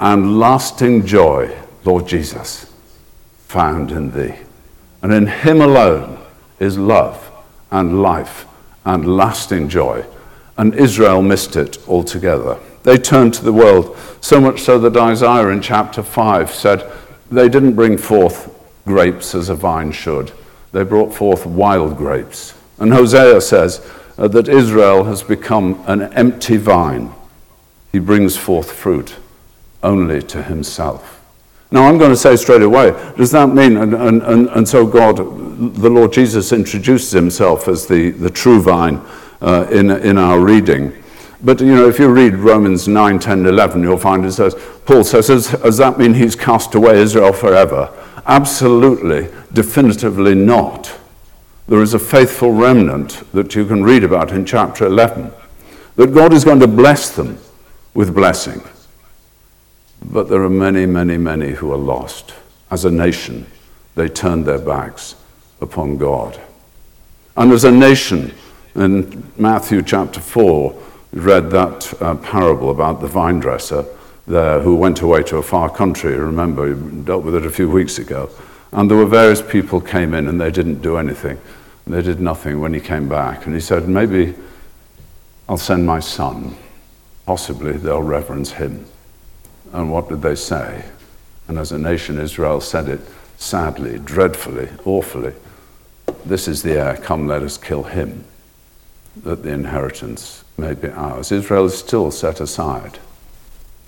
and 0.00 0.38
lasting 0.38 1.04
joy, 1.06 1.56
Lord 1.84 2.06
Jesus, 2.06 2.72
found 3.46 3.90
in 3.90 4.12
thee. 4.12 4.34
And 5.02 5.12
in 5.12 5.26
him 5.26 5.60
alone 5.60 6.18
is 6.58 6.78
love 6.78 7.30
and 7.70 8.02
life 8.02 8.46
and 8.84 9.16
lasting 9.16 9.68
joy. 9.68 10.04
And 10.56 10.74
Israel 10.74 11.22
missed 11.22 11.56
it 11.56 11.78
altogether. 11.88 12.58
They 12.82 12.96
turned 12.96 13.34
to 13.34 13.44
the 13.44 13.52
world, 13.52 13.96
so 14.20 14.40
much 14.40 14.60
so 14.60 14.78
that 14.78 14.96
Isaiah 14.96 15.48
in 15.48 15.60
chapter 15.60 16.02
5 16.02 16.54
said, 16.54 16.90
They 17.30 17.48
didn't 17.48 17.74
bring 17.74 17.98
forth 17.98 18.54
grapes 18.86 19.34
as 19.34 19.48
a 19.48 19.54
vine 19.54 19.92
should, 19.92 20.32
they 20.72 20.82
brought 20.82 21.14
forth 21.14 21.44
wild 21.44 21.96
grapes. 21.96 22.54
And 22.78 22.92
Hosea 22.92 23.40
says 23.40 23.86
uh, 24.16 24.28
that 24.28 24.48
Israel 24.48 25.04
has 25.04 25.22
become 25.22 25.82
an 25.86 26.02
empty 26.14 26.56
vine. 26.56 27.12
He 27.90 27.98
brings 27.98 28.36
forth 28.36 28.70
fruit 28.70 29.16
only 29.82 30.22
to 30.22 30.42
himself. 30.42 31.18
Now, 31.70 31.86
I'm 31.86 31.98
going 31.98 32.10
to 32.10 32.16
say 32.16 32.34
straight 32.36 32.62
away, 32.62 32.90
does 33.16 33.30
that 33.32 33.48
mean, 33.48 33.76
and, 33.76 33.92
and, 33.92 34.22
and, 34.22 34.48
and 34.48 34.66
so 34.66 34.86
God, 34.86 35.18
the 35.18 35.90
Lord 35.90 36.14
Jesus 36.14 36.50
introduces 36.50 37.10
himself 37.10 37.68
as 37.68 37.86
the, 37.86 38.10
the 38.10 38.30
true 38.30 38.62
vine 38.62 39.02
uh, 39.42 39.66
in, 39.70 39.90
in 39.90 40.16
our 40.16 40.40
reading. 40.40 40.92
But, 41.44 41.60
you 41.60 41.74
know, 41.74 41.86
if 41.86 41.98
you 41.98 42.08
read 42.08 42.34
Romans 42.34 42.88
9, 42.88 43.18
10, 43.18 43.46
11, 43.46 43.82
you'll 43.82 43.98
find 43.98 44.24
it 44.24 44.32
says, 44.32 44.54
Paul 44.86 45.04
says, 45.04 45.26
does, 45.26 45.50
does 45.50 45.76
that 45.76 45.98
mean 45.98 46.14
he's 46.14 46.34
cast 46.34 46.74
away 46.74 47.00
Israel 47.00 47.34
forever? 47.34 47.92
Absolutely, 48.26 49.28
definitively 49.52 50.34
not. 50.34 50.98
There 51.68 51.82
is 51.82 51.92
a 51.92 51.98
faithful 51.98 52.52
remnant 52.52 53.30
that 53.32 53.54
you 53.54 53.66
can 53.66 53.84
read 53.84 54.04
about 54.04 54.32
in 54.32 54.46
chapter 54.46 54.86
11, 54.86 55.30
that 55.96 56.14
God 56.14 56.32
is 56.32 56.44
going 56.44 56.60
to 56.60 56.66
bless 56.66 57.10
them 57.10 57.38
with 57.92 58.14
blessing. 58.14 58.62
But 60.02 60.28
there 60.28 60.42
are 60.42 60.50
many, 60.50 60.86
many, 60.86 61.16
many 61.16 61.50
who 61.50 61.72
are 61.72 61.78
lost. 61.78 62.34
As 62.70 62.84
a 62.84 62.90
nation, 62.90 63.46
they 63.94 64.08
turned 64.08 64.44
their 64.44 64.58
backs 64.58 65.16
upon 65.60 65.96
God. 65.96 66.40
And 67.36 67.52
as 67.52 67.64
a 67.64 67.70
nation, 67.70 68.32
in 68.74 69.24
Matthew 69.36 69.82
chapter 69.82 70.20
4, 70.20 70.82
we 71.12 71.20
read 71.20 71.50
that 71.50 72.02
uh, 72.02 72.14
parable 72.16 72.70
about 72.70 73.00
the 73.00 73.08
vine 73.08 73.40
dresser 73.40 73.84
there 74.26 74.60
who 74.60 74.76
went 74.76 75.00
away 75.00 75.22
to 75.24 75.38
a 75.38 75.42
far 75.42 75.70
country. 75.70 76.14
Remember, 76.14 76.74
we 76.74 77.02
dealt 77.02 77.24
with 77.24 77.34
it 77.34 77.46
a 77.46 77.50
few 77.50 77.70
weeks 77.70 77.98
ago. 77.98 78.30
And 78.72 78.90
there 78.90 78.98
were 78.98 79.06
various 79.06 79.40
people 79.40 79.80
came 79.80 80.12
in 80.12 80.28
and 80.28 80.40
they 80.40 80.50
didn't 80.50 80.82
do 80.82 80.98
anything. 80.98 81.38
They 81.86 82.02
did 82.02 82.20
nothing 82.20 82.60
when 82.60 82.74
he 82.74 82.80
came 82.80 83.08
back. 83.08 83.46
And 83.46 83.54
he 83.54 83.60
said, 83.60 83.88
maybe 83.88 84.34
I'll 85.48 85.56
send 85.56 85.86
my 85.86 86.00
son. 86.00 86.54
Possibly 87.24 87.72
they'll 87.72 88.02
reverence 88.02 88.52
him. 88.52 88.84
And 89.72 89.92
what 89.92 90.08
did 90.08 90.22
they 90.22 90.34
say? 90.34 90.84
And 91.46 91.58
as 91.58 91.72
a 91.72 91.78
nation, 91.78 92.18
Israel 92.18 92.60
said 92.60 92.88
it 92.88 93.00
sadly, 93.36 93.98
dreadfully, 93.98 94.68
awfully. 94.84 95.32
This 96.24 96.48
is 96.48 96.62
the 96.62 96.72
heir, 96.72 96.96
come 96.96 97.26
let 97.26 97.42
us 97.42 97.56
kill 97.56 97.84
him, 97.84 98.24
that 99.22 99.42
the 99.42 99.50
inheritance 99.50 100.44
may 100.56 100.74
be 100.74 100.88
ours. 100.88 101.32
Israel 101.32 101.66
is 101.66 101.78
still 101.78 102.10
set 102.10 102.40
aside 102.40 102.98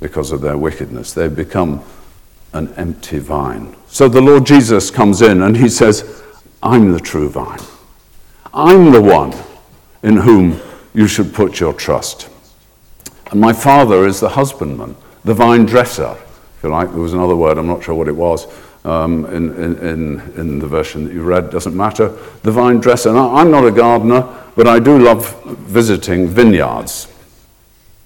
because 0.00 0.32
of 0.32 0.40
their 0.40 0.56
wickedness. 0.56 1.12
They've 1.12 1.34
become 1.34 1.82
an 2.52 2.72
empty 2.74 3.18
vine. 3.18 3.76
So 3.88 4.08
the 4.08 4.20
Lord 4.20 4.46
Jesus 4.46 4.90
comes 4.90 5.22
in 5.22 5.42
and 5.42 5.56
he 5.56 5.68
says, 5.68 6.22
I'm 6.62 6.92
the 6.92 7.00
true 7.00 7.28
vine. 7.28 7.60
I'm 8.52 8.92
the 8.92 9.02
one 9.02 9.34
in 10.02 10.16
whom 10.16 10.60
you 10.94 11.06
should 11.06 11.34
put 11.34 11.60
your 11.60 11.72
trust. 11.72 12.28
And 13.30 13.40
my 13.40 13.52
Father 13.52 14.06
is 14.06 14.20
the 14.20 14.30
husbandman, 14.30 14.96
the 15.24 15.34
vine 15.34 15.66
dresser, 15.66 16.16
if 16.56 16.62
you 16.62 16.70
like. 16.70 16.90
There 16.90 17.00
was 17.00 17.12
another 17.12 17.36
word, 17.36 17.58
I'm 17.58 17.66
not 17.66 17.82
sure 17.82 17.94
what 17.94 18.08
it 18.08 18.16
was. 18.16 18.46
Um, 18.84 19.26
in, 19.26 19.54
in, 19.56 20.20
in, 20.38 20.58
the 20.58 20.66
version 20.66 21.04
that 21.04 21.12
you 21.12 21.22
read, 21.22 21.50
doesn't 21.50 21.76
matter. 21.76 22.08
The 22.42 22.50
vine 22.50 22.80
dresser. 22.80 23.12
Now, 23.12 23.36
I'm 23.36 23.50
not 23.50 23.66
a 23.66 23.70
gardener, 23.70 24.26
but 24.56 24.66
I 24.66 24.78
do 24.78 24.98
love 24.98 25.42
visiting 25.44 26.26
vineyards. 26.26 27.12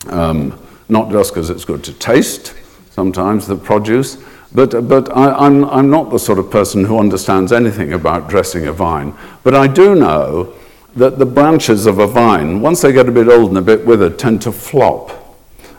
Um, 0.09 0.59
not 0.89 1.13
just 1.13 1.33
because 1.33 1.49
it's 1.51 1.65
good 1.65 1.85
to 1.85 1.93
taste 1.93 2.55
sometimes, 2.91 3.47
the 3.47 3.57
produce, 3.57 4.19
but, 4.53 4.89
but 4.89 5.17
I, 5.17 5.33
I'm, 5.33 5.65
I'm 5.65 5.91
not 5.91 6.11
the 6.11 6.19
sort 6.19 6.39
of 6.39 6.51
person 6.51 6.85
who 6.85 6.99
understands 6.99 7.53
anything 7.53 7.93
about 7.93 8.29
dressing 8.29 8.67
a 8.67 8.73
vine. 8.73 9.15
But 9.43 9.55
I 9.55 9.67
do 9.67 9.95
know 9.95 10.55
that 10.95 11.19
the 11.19 11.27
branches 11.27 11.87
of 11.87 11.99
a 11.99 12.07
vine, 12.07 12.61
once 12.61 12.83
they 12.83 12.93
get 12.93 13.09
a 13.09 13.13
bit 13.13 13.29
old 13.29 13.49
and 13.51 13.59
a 13.59 13.63
bit 13.63 13.85
withered, 13.85 14.19
tend 14.19 14.43
to 14.43 14.53
flop. 14.53 15.24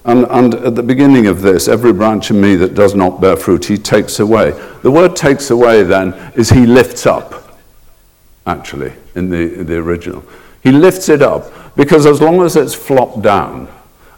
And, 0.05 0.27
and, 0.29 0.53
at 0.53 0.75
the 0.75 0.83
beginning 0.83 1.25
of 1.25 1.41
this, 1.41 1.67
every 1.67 1.91
branch 1.91 2.29
in 2.29 2.39
me 2.39 2.55
that 2.57 2.75
does 2.75 2.93
not 2.93 3.19
bear 3.19 3.35
fruit, 3.35 3.65
he 3.65 3.77
takes 3.77 4.19
away. 4.19 4.51
The 4.83 4.91
word 4.91 5.15
takes 5.15 5.49
away 5.49 5.81
then 5.81 6.13
is 6.35 6.51
he 6.51 6.67
lifts 6.67 7.07
up, 7.07 7.59
actually, 8.45 8.93
in 9.15 9.31
the, 9.31 9.63
the 9.63 9.77
original. 9.77 10.23
He 10.61 10.71
lifts 10.71 11.09
it 11.09 11.23
up 11.23 11.51
because 11.75 12.05
as 12.05 12.21
long 12.21 12.43
as 12.43 12.55
it's 12.55 12.75
flopped 12.75 13.23
down, 13.23 13.67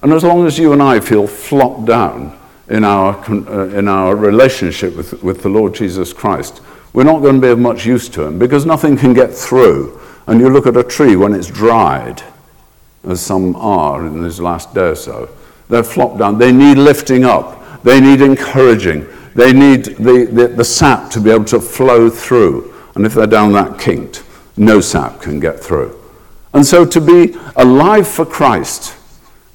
and 0.02 0.12
as 0.12 0.26
long 0.26 0.46
as 0.46 0.60
you 0.60 0.74
and 0.74 0.84
I 0.84 1.00
feel 1.00 1.26
flopped 1.26 1.86
down 1.86 2.38
in 2.68 2.84
our, 2.84 3.16
uh, 3.30 3.70
in 3.70 3.88
our 3.88 4.14
relationship 4.14 4.96
with, 4.96 5.24
with 5.24 5.42
the 5.42 5.50
Lord 5.50 5.74
Jesus 5.74 6.12
Christ, 6.12 6.62
we're 6.92 7.04
not 7.04 7.22
going 7.22 7.36
to 7.36 7.42
be 7.42 7.50
of 7.50 7.60
much 7.60 7.86
use 7.86 8.10
to 8.10 8.24
him 8.24 8.38
because 8.40 8.66
nothing 8.66 8.98
can 8.98 9.14
get 9.14 9.34
through. 9.34 10.00
And 10.28 10.42
you 10.42 10.50
look 10.50 10.68
at 10.68 10.76
a 10.76 10.84
tree 10.84 11.16
when 11.16 11.34
it's 11.34 11.48
dried, 11.48 12.22
as 13.06 13.22
some 13.22 13.56
are 13.56 14.06
in 14.06 14.22
this 14.22 14.40
last 14.40 14.74
day 14.74 14.90
or 14.90 14.96
so, 14.96 15.30
they're 15.70 15.84
flopped 15.84 16.20
down. 16.20 16.38
They 16.38 16.52
need 16.52 16.78
lifting 16.78 17.24
up, 17.24 17.84
they 17.84 18.00
need 18.00 18.22
encouraging, 18.22 19.08
they 19.36 19.54
need 19.54 19.86
the, 19.86 20.30
the, 20.32 20.48
the 20.48 20.64
sap 20.64 21.10
to 21.12 21.20
be 21.20 21.30
able 21.30 21.46
to 21.46 21.60
flow 21.60 22.10
through. 22.10 22.74
And 22.96 23.06
if 23.06 23.14
they're 23.14 23.28
down 23.28 23.52
that 23.54 23.80
kinked, 23.80 24.24
no 24.58 24.82
sap 24.82 25.22
can 25.22 25.40
get 25.40 25.60
through. 25.60 25.98
And 26.54 26.66
so 26.66 26.86
to 26.86 27.00
be 27.00 27.38
alive 27.56 28.08
for 28.08 28.26
Christ, 28.26 28.96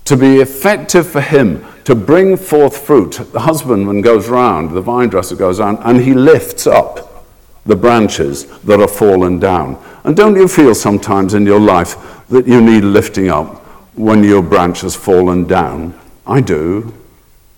to 0.04 0.16
be 0.16 0.37
effective 0.37 1.07
for 1.07 1.21
Him, 1.21 1.64
to 1.85 1.95
bring 1.95 2.37
forth 2.37 2.87
fruit, 2.87 3.12
the 3.33 3.40
husbandman 3.40 4.02
goes 4.02 4.28
round, 4.28 4.71
the 4.71 4.81
vine 4.81 5.09
dresser 5.09 5.35
goes 5.35 5.59
round, 5.59 5.78
and 5.83 6.00
he 6.00 6.14
lifts 6.14 6.66
up 6.66 7.26
the 7.66 7.75
branches 7.75 8.47
that 8.61 8.81
are 8.81 8.88
fallen 8.88 9.38
down. 9.38 9.83
And 10.04 10.16
don't 10.16 10.37
you 10.37 10.49
feel 10.49 10.75
sometimes 10.75 11.35
in 11.35 11.47
your 11.47 11.61
life 11.61 11.97
that 12.28 12.47
you 12.47 12.61
need 12.61 12.85
lifting 12.85 13.28
up 13.28 13.57
when 13.97 14.23
your 14.25 14.42
branch 14.42 14.83
has 14.83 14.95
fallen 14.95 15.45
down? 15.45 15.99
I 16.26 16.41
do. 16.41 16.95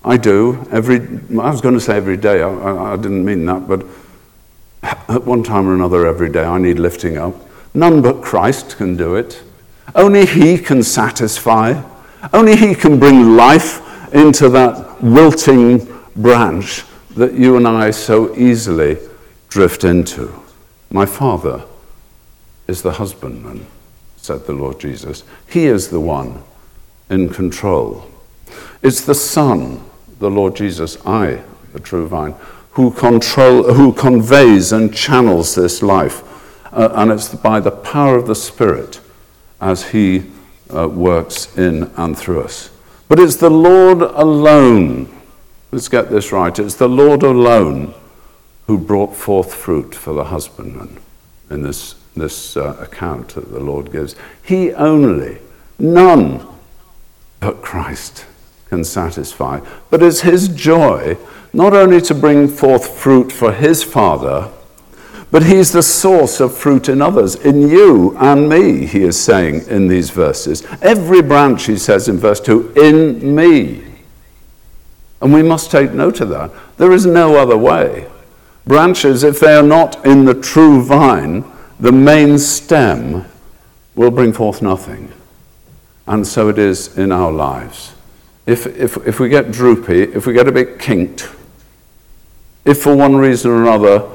I 0.03 0.17
do. 0.17 0.67
Every, 0.71 0.97
I 0.97 1.49
was 1.49 1.61
going 1.61 1.73
to 1.73 1.81
say 1.81 1.97
every 1.97 2.17
day, 2.17 2.41
I, 2.41 2.49
I, 2.49 2.93
I 2.93 2.95
didn't 2.95 3.25
mean 3.25 3.45
that, 3.45 3.67
but 3.67 3.85
at 4.83 5.23
one 5.25 5.43
time 5.43 5.67
or 5.67 5.73
another 5.73 6.05
every 6.05 6.29
day 6.29 6.43
I 6.43 6.57
need 6.57 6.79
lifting 6.79 7.17
up. 7.17 7.33
None 7.73 8.01
but 8.01 8.21
Christ 8.21 8.77
can 8.77 8.95
do 8.95 9.15
it. 9.15 9.43
Only 9.95 10.25
He 10.25 10.57
can 10.57 10.83
satisfy. 10.83 11.81
Only 12.33 12.55
He 12.55 12.75
can 12.75 12.99
bring 12.99 13.35
life 13.35 14.13
into 14.13 14.49
that 14.49 15.01
wilting 15.01 15.87
branch 16.15 16.83
that 17.15 17.33
you 17.33 17.57
and 17.57 17.67
I 17.67 17.91
so 17.91 18.35
easily 18.35 18.97
drift 19.49 19.83
into. 19.83 20.33
My 20.91 21.05
Father 21.05 21.63
is 22.67 22.81
the 22.81 22.93
husbandman, 22.93 23.65
said 24.17 24.45
the 24.45 24.53
Lord 24.53 24.79
Jesus. 24.79 25.23
He 25.47 25.65
is 25.65 25.89
the 25.89 25.99
one 25.99 26.43
in 27.09 27.29
control. 27.29 28.09
It's 28.81 29.01
the 29.01 29.15
Son, 29.15 29.83
the 30.19 30.29
Lord 30.29 30.55
Jesus, 30.55 30.97
I, 31.05 31.41
the 31.73 31.79
true 31.79 32.07
vine, 32.07 32.35
who, 32.71 32.91
control, 32.91 33.73
who 33.73 33.93
conveys 33.93 34.71
and 34.71 34.93
channels 34.93 35.55
this 35.55 35.81
life. 35.81 36.23
Uh, 36.73 36.89
and 36.93 37.11
it's 37.11 37.33
by 37.33 37.59
the 37.59 37.71
power 37.71 38.17
of 38.17 38.27
the 38.27 38.35
Spirit 38.35 38.99
as 39.61 39.89
He 39.89 40.25
uh, 40.73 40.87
works 40.87 41.57
in 41.57 41.91
and 41.95 42.17
through 42.17 42.41
us. 42.41 42.69
But 43.07 43.19
it's 43.19 43.37
the 43.37 43.49
Lord 43.49 44.01
alone. 44.01 45.09
Let's 45.71 45.87
get 45.87 46.09
this 46.09 46.31
right. 46.31 46.57
It's 46.57 46.75
the 46.75 46.89
Lord 46.89 47.23
alone 47.23 47.93
who 48.67 48.77
brought 48.77 49.15
forth 49.15 49.53
fruit 49.53 49.93
for 49.93 50.13
the 50.13 50.25
husbandman 50.25 50.97
in 51.49 51.61
this, 51.61 51.95
this 52.15 52.57
uh, 52.57 52.77
account 52.79 53.29
that 53.29 53.51
the 53.51 53.59
Lord 53.59 53.91
gives. 53.91 54.15
He 54.43 54.73
only, 54.73 55.39
none 55.77 56.47
but 57.39 57.61
Christ 57.61 58.25
can 58.69 58.83
satisfy. 58.83 59.59
But 59.89 60.03
it's 60.03 60.21
his 60.21 60.47
joy 60.47 61.17
not 61.53 61.73
only 61.73 62.01
to 62.01 62.13
bring 62.13 62.47
forth 62.47 62.97
fruit 62.97 63.31
for 63.31 63.53
his 63.53 63.83
Father, 63.83 64.51
but 65.31 65.43
he's 65.43 65.71
the 65.71 65.83
source 65.83 66.39
of 66.39 66.57
fruit 66.57 66.87
in 66.89 67.01
others, 67.01 67.35
in 67.35 67.67
you 67.67 68.15
and 68.17 68.47
me, 68.47 68.85
he 68.85 69.03
is 69.03 69.19
saying 69.21 69.67
in 69.67 69.87
these 69.87 70.09
verses. 70.09 70.65
Every 70.81 71.21
branch, 71.21 71.65
he 71.65 71.77
says 71.77 72.07
in 72.07 72.17
verse 72.17 72.39
2, 72.39 72.73
in 72.75 73.35
me. 73.35 73.83
And 75.21 75.33
we 75.33 75.43
must 75.43 75.71
take 75.71 75.91
note 75.91 76.21
of 76.21 76.29
that. 76.29 76.51
There 76.77 76.91
is 76.91 77.05
no 77.05 77.37
other 77.37 77.57
way. 77.57 78.07
Branches, 78.65 79.23
if 79.23 79.39
they 79.39 79.55
are 79.55 79.63
not 79.63 80.05
in 80.05 80.25
the 80.25 80.39
true 80.39 80.83
vine, 80.83 81.43
the 81.79 81.91
main 81.91 82.37
stem 82.37 83.25
will 83.95 84.11
bring 84.11 84.33
forth 84.33 84.61
nothing. 84.61 85.11
And 86.05 86.27
so 86.27 86.49
it 86.49 86.59
is 86.59 86.97
in 86.97 87.11
our 87.11 87.31
lives. 87.31 87.94
If, 88.45 88.67
if, 88.67 88.97
if 89.07 89.19
we 89.19 89.29
get 89.29 89.51
droopy, 89.51 90.03
if 90.03 90.27
we 90.27 90.33
get 90.33 90.47
a 90.47 90.51
bit 90.51 90.79
kinked, 90.79 91.29
if 92.63 92.81
for 92.81 92.95
one 92.95 93.15
reason 93.15 93.51
or 93.51 93.61
another 93.61 94.09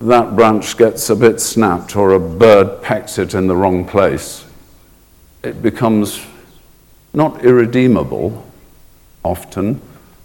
that 0.00 0.36
branch 0.36 0.76
gets 0.76 1.08
a 1.08 1.16
bit 1.16 1.40
snapped 1.40 1.96
or 1.96 2.12
a 2.12 2.20
bird 2.20 2.82
pecks 2.82 3.18
it 3.18 3.34
in 3.34 3.46
the 3.46 3.56
wrong 3.56 3.84
place, 3.84 4.44
it 5.42 5.62
becomes 5.62 6.24
not 7.14 7.44
irredeemable 7.44 8.44
often, 9.24 9.80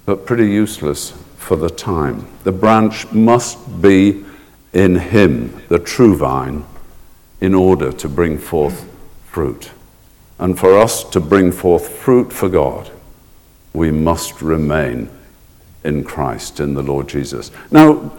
but 0.06 0.26
pretty 0.26 0.50
useless 0.50 1.12
for 1.38 1.56
the 1.56 1.70
time. 1.70 2.28
The 2.44 2.52
branch 2.52 3.10
must 3.12 3.82
be 3.82 4.26
in 4.74 4.96
Him, 4.96 5.62
the 5.70 5.80
true 5.80 6.16
vine, 6.16 6.66
in 7.40 7.54
order 7.54 7.92
to 7.94 8.10
bring 8.10 8.38
forth 8.38 8.90
fruit. 9.26 9.72
And 10.38 10.60
for 10.60 10.78
us 10.78 11.04
to 11.12 11.20
bring 11.20 11.52
forth 11.52 11.88
fruit 11.88 12.34
for 12.34 12.50
God, 12.50 12.92
we 13.74 13.92
must 13.92 14.42
remain 14.42 15.10
in 15.84 16.04
Christ, 16.04 16.60
in 16.60 16.74
the 16.74 16.84
Lord 16.84 17.08
Jesus. 17.08 17.52
Now, 17.72 18.12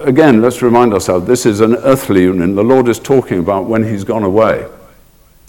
again, 0.00 0.42
let's 0.42 0.62
remind 0.62 0.92
ourselves 0.92 1.26
this 1.26 1.46
is 1.46 1.60
an 1.60 1.76
earthly 1.76 2.22
union. 2.22 2.54
The 2.54 2.64
Lord 2.64 2.88
is 2.88 2.98
talking 2.98 3.38
about 3.38 3.66
when 3.66 3.84
He's 3.84 4.04
gone 4.04 4.24
away. 4.24 4.66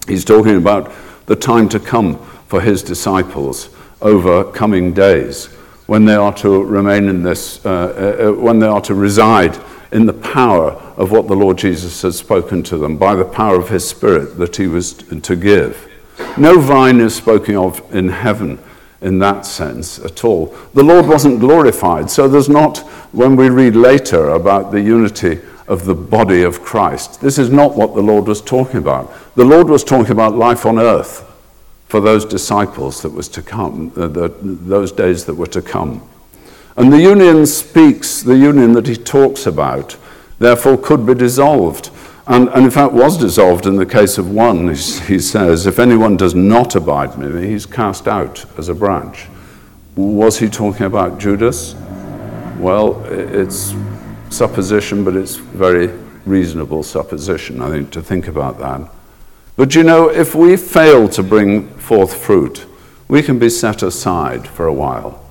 He's 0.07 0.25
talking 0.25 0.57
about 0.57 0.91
the 1.25 1.35
time 1.35 1.69
to 1.69 1.79
come 1.79 2.17
for 2.47 2.61
His 2.61 2.83
disciples 2.83 3.69
over 4.01 4.43
coming 4.43 4.93
days 4.93 5.47
when 5.87 6.05
they 6.05 6.15
are 6.15 6.33
to 6.33 6.63
remain 6.63 7.07
in 7.07 7.23
this, 7.23 7.65
uh, 7.65 7.69
uh, 7.69 8.29
uh, 8.29 8.33
when 8.33 8.59
they 8.59 8.67
are 8.67 8.81
to 8.81 8.93
reside 8.93 9.57
in 9.91 10.05
the 10.05 10.13
power 10.13 10.73
of 10.97 11.11
what 11.11 11.27
the 11.27 11.35
Lord 11.35 11.57
Jesus 11.57 12.03
has 12.03 12.15
spoken 12.15 12.61
to 12.63 12.77
them, 12.77 12.95
by 12.97 13.15
the 13.15 13.25
power 13.25 13.55
of 13.55 13.69
His 13.69 13.87
Spirit 13.87 14.37
that 14.37 14.55
He 14.55 14.67
was 14.67 14.93
to 14.93 15.35
give. 15.35 15.87
No 16.37 16.59
vine 16.59 16.99
is 16.99 17.15
spoken 17.15 17.55
of 17.55 17.83
in 17.95 18.09
heaven 18.09 18.59
in 19.01 19.19
that 19.19 19.45
sense 19.45 19.99
at 19.99 20.23
all. 20.25 20.47
The 20.73 20.83
Lord 20.83 21.07
wasn't 21.07 21.39
glorified, 21.39 22.09
so 22.09 22.27
there's 22.27 22.49
not, 22.49 22.79
when 23.13 23.35
we 23.35 23.49
read 23.49 23.75
later 23.75 24.29
about 24.29 24.71
the 24.71 24.81
unity 24.81 25.39
of 25.67 25.85
the 25.85 25.95
body 25.95 26.43
of 26.43 26.61
Christ, 26.61 27.21
this 27.21 27.37
is 27.37 27.49
not 27.49 27.75
what 27.75 27.95
the 27.95 28.01
Lord 28.01 28.27
was 28.27 28.41
talking 28.41 28.77
about. 28.77 29.13
The 29.35 29.45
Lord 29.45 29.69
was 29.69 29.83
talking 29.83 30.11
about 30.11 30.35
life 30.35 30.65
on 30.65 30.79
earth 30.79 31.25
for 31.87 31.99
those 32.01 32.25
disciples 32.25 33.01
that 33.01 33.11
was 33.11 33.27
to 33.29 33.41
come, 33.41 33.91
uh, 33.95 34.07
the, 34.07 34.29
those 34.41 34.91
days 34.91 35.25
that 35.25 35.35
were 35.35 35.47
to 35.47 35.61
come. 35.61 36.07
And 36.75 36.93
the 36.93 37.01
union 37.01 37.45
speaks, 37.45 38.21
the 38.21 38.37
union 38.37 38.73
that 38.73 38.87
he 38.87 38.95
talks 38.95 39.45
about, 39.45 39.97
therefore 40.37 40.77
could 40.77 41.05
be 41.05 41.13
dissolved. 41.13 41.89
And, 42.29 42.47
and 42.49 42.65
in 42.65 42.69
fact, 42.71 42.93
was 42.93 43.17
dissolved 43.17 43.65
in 43.65 43.75
the 43.75 43.87
case 43.87 44.19
of 44.19 44.29
one. 44.29 44.67
He 44.67 45.17
says, 45.19 45.65
If 45.65 45.79
anyone 45.79 46.15
does 46.15 46.35
not 46.35 46.75
abide 46.75 47.15
in 47.15 47.41
me, 47.41 47.47
he's 47.49 47.65
cast 47.65 48.07
out 48.07 48.45
as 48.57 48.69
a 48.69 48.75
branch. 48.75 49.25
Was 49.95 50.37
he 50.37 50.47
talking 50.47 50.85
about 50.85 51.19
Judas? 51.19 51.73
Well, 52.59 53.03
it's 53.05 53.73
supposition, 54.29 55.03
but 55.03 55.15
it's 55.15 55.37
very 55.37 55.87
reasonable 56.27 56.83
supposition, 56.83 57.63
I 57.63 57.69
think, 57.69 57.91
to 57.91 58.01
think 58.01 58.27
about 58.27 58.59
that. 58.59 58.87
But 59.55 59.73
you 59.73 59.83
know, 59.83 60.07
if 60.09 60.35
we 60.35 60.55
fail 60.55 61.09
to 61.09 61.23
bring 61.23 61.67
forth 61.77 62.13
fruit, 62.15 62.67
we 63.07 63.23
can 63.23 63.39
be 63.39 63.49
set 63.49 63.81
aside 63.81 64.47
for 64.47 64.67
a 64.67 64.73
while 64.73 65.25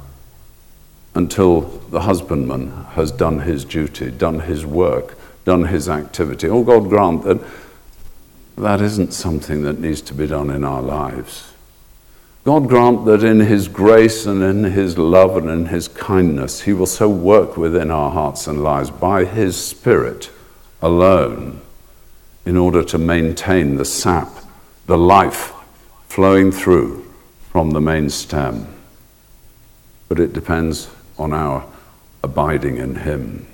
until 1.14 1.60
the 1.60 2.00
husbandman 2.00 2.70
has 2.94 3.12
done 3.12 3.40
his 3.40 3.64
duty, 3.64 4.10
done 4.10 4.40
his 4.40 4.66
work, 4.66 5.17
done 5.48 5.64
his 5.64 5.88
activity. 5.88 6.46
Oh, 6.46 6.62
God 6.62 6.90
grant 6.90 7.24
that 7.24 7.40
that 8.58 8.82
isn't 8.82 9.14
something 9.14 9.62
that 9.62 9.78
needs 9.78 10.02
to 10.02 10.14
be 10.14 10.26
done 10.26 10.50
in 10.50 10.62
our 10.62 10.82
lives. 10.82 11.54
God 12.44 12.68
grant 12.68 13.06
that 13.06 13.24
in 13.24 13.40
His 13.40 13.66
grace 13.66 14.26
and 14.26 14.42
in 14.42 14.72
His 14.72 14.98
love 14.98 15.36
and 15.36 15.48
in 15.48 15.66
His 15.66 15.88
kindness, 15.88 16.62
He 16.62 16.72
will 16.72 16.86
so 16.86 17.08
work 17.08 17.56
within 17.56 17.90
our 17.90 18.10
hearts 18.10 18.46
and 18.46 18.62
lives 18.62 18.90
by 18.90 19.24
His 19.24 19.56
Spirit 19.56 20.30
alone 20.82 21.62
in 22.44 22.56
order 22.56 22.82
to 22.82 22.98
maintain 22.98 23.76
the 23.76 23.84
sap, 23.84 24.28
the 24.86 24.98
life 24.98 25.52
flowing 26.08 26.52
through 26.52 27.04
from 27.50 27.70
the 27.70 27.80
main 27.80 28.10
stem. 28.10 28.66
But 30.08 30.20
it 30.20 30.32
depends 30.32 30.90
on 31.16 31.32
our 31.32 31.64
abiding 32.22 32.76
in 32.76 32.96
Him. 32.96 33.46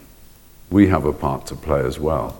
We 0.70 0.88
have 0.88 1.04
a 1.04 1.12
part 1.12 1.46
to 1.46 1.54
play 1.54 1.80
as 1.80 1.98
well. 1.98 2.38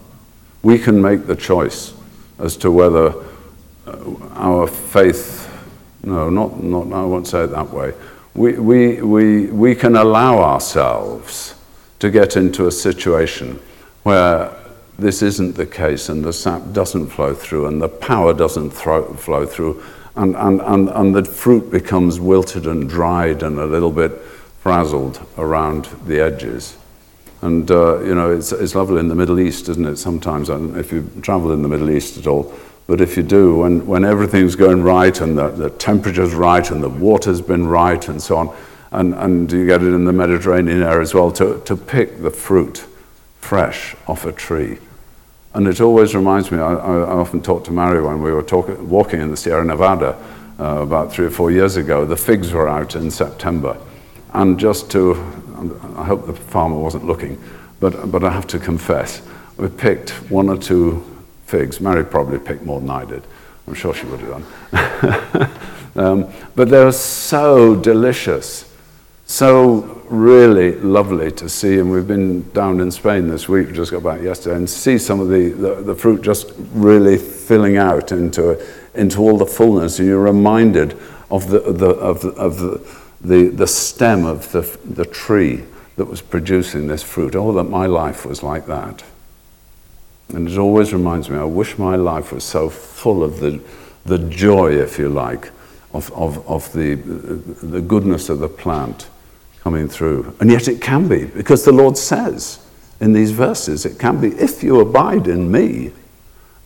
We 0.63 0.79
can 0.79 1.01
make 1.01 1.27
the 1.27 1.37
choice 1.37 1.95
as 2.39 2.57
to 2.59 2.71
whether 2.71 3.15
uh, 3.87 4.15
our 4.35 4.67
faith, 4.67 5.51
no, 6.03 6.31
not, 6.31 6.63
not, 6.63 6.93
I 6.93 7.05
won't 7.05 7.27
say 7.27 7.45
it 7.45 7.49
that 7.49 7.71
way. 7.71 7.93
We, 8.35 8.55
we, 8.55 9.03
we, 9.03 9.47
we 9.47 9.75
can 9.75 9.97
allow 9.97 10.39
ourselves 10.39 11.55
to 12.01 12.11
get 12.11 12.37
into 12.37 12.67
a 12.67 12.73
situation 12.73 13.61
where 14.03 14.55
this 14.99 15.23
isn't 15.23 15.55
the 15.55 15.67
case 15.67 16.09
and 16.09 16.25
the 16.25 16.33
sap 16.33 16.73
doesn't 16.73 17.09
flow 17.09 17.35
through 17.35 17.67
and 17.67 17.81
the 17.81 17.89
power 17.89 18.33
doesn't 18.33 18.71
flow 18.71 19.47
through 19.47 19.83
and, 20.17 20.37
and, 20.37 20.61
and, 20.61 20.89
and 20.91 21.15
the 21.15 21.25
fruit 21.25 21.71
becomes 21.71 22.21
wilted 22.21 22.67
and 22.67 22.89
dried 22.89 23.43
and 23.43 23.59
a 23.59 23.67
little 23.67 23.91
bit 23.91 24.13
frazzled 24.61 25.21
around 25.37 25.87
the 26.07 26.21
edges. 26.21 26.77
And, 27.45 27.71
uh, 27.71 28.01
you 28.01 28.15
know, 28.15 28.31
it's, 28.31 28.53
it's 28.53 28.75
lovely 28.75 29.01
in 29.01 29.09
the 29.09 29.15
Middle 29.15 29.39
East, 29.39 29.69
isn't 29.69 29.85
it, 29.85 29.97
sometimes, 29.99 30.49
if 30.49 30.91
you 30.91 31.11
travel 31.21 31.53
in 31.53 31.61
the 31.61 31.69
Middle 31.69 31.91
East 31.91 32.17
at 32.17 32.27
all. 32.27 32.55
But 32.87 33.03
if 33.03 33.19
you 33.19 33.23
do, 33.23 33.57
when, 33.57 33.87
when 33.87 34.03
everything's 34.03 34.57
going 34.57 34.83
right 34.83 35.21
and 35.21 35.37
the, 35.37 35.49
the 35.51 35.69
temperature's 35.69 36.33
right 36.33 36.71
and 36.71 36.83
the 36.83 36.89
water's 36.89 37.43
been 37.43 37.67
right 37.67 38.09
and 38.09 38.23
so 38.23 38.39
on, 38.39 38.57
and, 38.93 39.13
and 39.15 39.53
you 39.53 39.67
get 39.67 39.83
it 39.83 39.93
in 39.93 40.07
the 40.07 40.13
Mediterranean 40.13 40.83
area 40.83 41.03
as 41.03 41.13
well, 41.13 41.31
to, 41.33 41.61
to 41.67 41.77
pick 41.77 42.23
the 42.23 42.31
fruit 42.31 42.87
fresh 43.41 43.95
off 44.07 44.25
a 44.25 44.33
tree. 44.33 44.79
And 45.53 45.69
it 45.69 45.83
always 45.83 46.15
reminds 46.15 46.51
me, 46.51 46.61
I, 46.61 46.73
I 46.73 47.11
often 47.11 47.43
talked 47.43 47.67
to 47.67 47.73
Mary 47.73 48.01
when 48.01 48.23
we 48.23 48.33
were 48.33 48.43
talk, 48.43 48.69
walking 48.81 49.21
in 49.21 49.31
the 49.31 49.37
Sierra 49.37 49.67
Nevada 49.67 50.17
uh, 50.59 50.81
about 50.81 51.13
three 51.13 51.27
or 51.27 51.31
four 51.31 51.51
years 51.51 51.77
ago. 51.77 52.07
The 52.07 52.17
figs 52.17 52.53
were 52.53 52.71
out 52.71 52.97
in 52.97 53.11
September. 53.11 53.77
And 54.33 54.59
just 54.59 54.91
to, 54.93 55.44
I 55.97 56.05
hope 56.05 56.27
the 56.27 56.33
farmer 56.33 56.79
wasn't 56.79 57.07
looking, 57.07 57.43
but, 57.81 58.11
but 58.11 58.25
I 58.25 58.31
have 58.31 58.47
to 58.49 58.59
confess, 58.59 59.23
we 59.57 59.69
picked 59.69 60.11
one 60.31 60.49
or 60.49 60.57
two 60.57 61.05
figs. 61.47 61.81
Mary 61.81 62.05
probably 62.05 62.39
picked 62.39 62.63
more 62.63 62.81
than 62.81 62.91
I 62.91 63.05
did. 63.05 63.23
I'm 63.67 63.75
sure 63.75 63.95
she 63.95 64.07
would 64.07 64.21
have 64.21 64.45
done. 64.73 65.51
um, 65.97 66.33
but 66.55 66.69
they 66.69 66.85
were 66.85 66.93
so 66.93 67.77
delicious 67.77 68.71
so 69.27 70.03
really 70.09 70.73
lovely 70.77 71.31
to 71.33 71.49
see, 71.49 71.79
and 71.79 71.91
we've 71.91 72.07
been 72.07 72.49
down 72.53 72.81
in 72.81 72.91
Spain 72.91 73.27
this 73.27 73.49
week, 73.49 73.73
just 73.73 73.91
got 73.91 74.03
back 74.03 74.21
yesterday, 74.21 74.57
and 74.57 74.69
see 74.69 74.99
some 74.99 75.19
of 75.19 75.29
the, 75.29 75.51
the, 75.51 75.75
the 75.77 75.95
fruit 75.95 76.21
just 76.21 76.53
really 76.73 77.17
filling 77.17 77.79
out 77.79 78.13
into, 78.13 78.63
into 78.95 79.21
all 79.21 79.39
the 79.39 79.47
fullness, 79.47 79.99
and 79.99 80.09
you're 80.09 80.23
reminded 80.23 80.99
of 81.31 81.49
the, 81.49 81.61
the, 81.61 81.89
of 81.89 82.21
the, 82.21 82.29
of 82.33 82.59
the, 82.59 82.87
the, 83.25 83.49
the 83.49 83.67
stem 83.67 84.25
of 84.25 84.53
the, 84.53 84.61
the 84.85 85.05
tree 85.05 85.65
that 85.97 86.05
was 86.05 86.21
producing 86.21 86.87
this 86.87 87.03
fruit. 87.03 87.35
Oh, 87.35 87.53
that 87.53 87.65
my 87.65 87.87
life 87.87 88.27
was 88.27 88.43
like 88.43 88.67
that. 88.67 89.03
And 90.29 90.49
it 90.49 90.59
always 90.59 90.93
reminds 90.93 91.31
me, 91.31 91.39
I 91.39 91.45
wish 91.45 91.79
my 91.79 91.97
life 91.97 92.33
was 92.33 92.45
so 92.45 92.69
full 92.69 93.23
of 93.23 93.41
the, 93.41 93.61
the 94.05 94.19
joy, 94.19 94.73
if 94.73 94.99
you 94.99 95.09
like, 95.09 95.51
of, 95.93 96.13
of, 96.13 96.47
of 96.49 96.73
the, 96.73 96.95
the 96.95 97.81
goodness 97.81 98.29
of 98.29 98.39
the 98.41 98.49
plant 98.49 99.09
coming 99.61 99.89
through. 99.89 100.37
And 100.41 100.51
yet 100.51 100.69
it 100.69 100.81
can 100.81 101.09
be, 101.09 101.25
because 101.25 101.65
the 101.65 101.73
Lord 101.73 101.97
says 101.97 102.67
in 103.01 103.13
these 103.13 103.31
verses, 103.31 103.87
it 103.87 103.99
can 103.99 104.21
be, 104.21 104.29
if 104.29 104.63
you 104.63 104.81
abide 104.81 105.27
in 105.27 105.51
me 105.51 105.93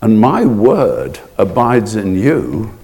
and 0.00 0.20
my 0.20 0.44
word 0.44 1.20
abides 1.36 1.96
in 1.96 2.16
you, 2.16 2.76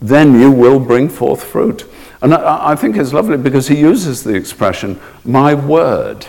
then 0.00 0.40
you 0.40 0.50
will 0.50 0.80
bring 0.80 1.08
forth 1.08 1.44
fruit. 1.44 1.84
And 2.22 2.34
I, 2.34 2.72
I 2.72 2.76
think 2.76 2.96
it's 2.96 3.12
lovely 3.12 3.36
because 3.36 3.68
he 3.68 3.78
uses 3.78 4.22
the 4.22 4.34
expression, 4.34 5.00
my 5.24 5.54
word. 5.54 6.26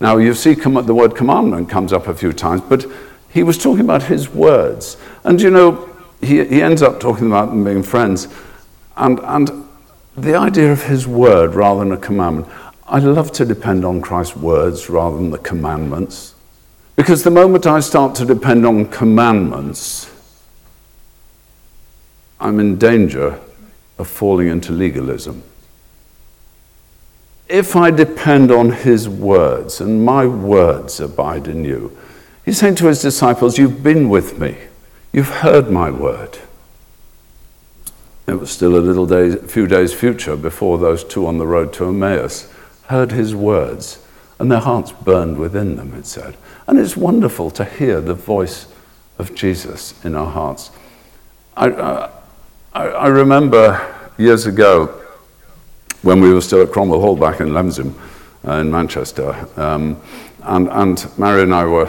Now, 0.00 0.18
you 0.18 0.34
see 0.34 0.54
the 0.54 0.94
word 0.94 1.16
commandment 1.16 1.70
comes 1.70 1.92
up 1.92 2.08
a 2.08 2.14
few 2.14 2.32
times, 2.32 2.60
but 2.62 2.84
he 3.30 3.42
was 3.42 3.56
talking 3.56 3.80
about 3.80 4.02
his 4.02 4.28
words. 4.28 4.96
And 5.24 5.40
you 5.40 5.50
know, 5.50 5.88
he, 6.20 6.44
he 6.44 6.62
ends 6.62 6.82
up 6.82 7.00
talking 7.00 7.26
about 7.26 7.46
them 7.46 7.64
being 7.64 7.82
friends. 7.82 8.28
And, 8.96 9.18
and 9.20 9.64
the 10.16 10.36
idea 10.36 10.70
of 10.70 10.84
his 10.84 11.06
word 11.06 11.54
rather 11.54 11.80
than 11.80 11.92
a 11.92 11.96
commandment. 11.96 12.48
I 12.86 12.98
love 12.98 13.32
to 13.32 13.44
depend 13.44 13.84
on 13.84 14.00
Christ's 14.00 14.36
words 14.36 14.88
rather 14.88 15.16
than 15.16 15.30
the 15.30 15.38
commandments. 15.38 16.34
Because 16.96 17.24
the 17.24 17.30
moment 17.30 17.66
I 17.66 17.80
start 17.80 18.14
to 18.16 18.24
depend 18.24 18.64
on 18.64 18.86
commandments, 18.86 20.10
I'm 22.38 22.60
in 22.60 22.76
danger 22.76 23.40
of 23.98 24.08
falling 24.08 24.48
into 24.48 24.72
legalism. 24.72 25.42
If 27.48 27.76
I 27.76 27.90
depend 27.90 28.50
on 28.50 28.70
his 28.70 29.08
words 29.08 29.80
and 29.80 30.04
my 30.04 30.26
words 30.26 30.98
abide 31.00 31.46
in 31.46 31.64
you, 31.64 31.96
He's 32.44 32.58
saying 32.58 32.74
to 32.76 32.86
his 32.86 33.00
disciples, 33.00 33.58
You've 33.58 33.82
been 33.82 34.08
with 34.08 34.38
me, 34.38 34.56
you've 35.12 35.28
heard 35.28 35.70
my 35.70 35.90
word. 35.90 36.38
It 38.26 38.34
was 38.34 38.50
still 38.50 38.76
a 38.76 38.80
little 38.80 39.06
days, 39.06 39.36
few 39.50 39.66
days 39.66 39.92
future 39.92 40.36
before 40.36 40.78
those 40.78 41.04
two 41.04 41.26
on 41.26 41.38
the 41.38 41.46
road 41.46 41.72
to 41.74 41.88
Emmaus 41.88 42.50
heard 42.86 43.12
his 43.12 43.34
words, 43.34 44.04
and 44.38 44.50
their 44.50 44.60
hearts 44.60 44.92
burned 44.92 45.38
within 45.38 45.76
them, 45.76 45.94
it 45.94 46.06
said. 46.06 46.36
And 46.66 46.78
it's 46.78 46.96
wonderful 46.96 47.50
to 47.52 47.64
hear 47.64 48.00
the 48.00 48.14
voice 48.14 48.66
of 49.18 49.34
Jesus 49.34 49.94
in 50.04 50.14
our 50.14 50.30
hearts. 50.30 50.70
I, 51.56 52.10
I, 52.74 52.88
I, 52.88 53.06
remember 53.06 54.10
years 54.18 54.46
ago 54.46 54.86
when 56.02 56.20
we 56.20 56.34
were 56.34 56.40
still 56.40 56.60
at 56.62 56.72
Cromwell 56.72 57.00
Hall 57.00 57.14
back 57.14 57.38
in 57.38 57.50
Lemseham 57.50 57.94
uh, 58.44 58.54
in 58.54 58.68
Manchester, 58.68 59.46
um, 59.56 60.00
and, 60.42 60.68
and 60.70 61.06
Mary 61.16 61.42
and 61.42 61.54
I 61.54 61.66
were 61.66 61.88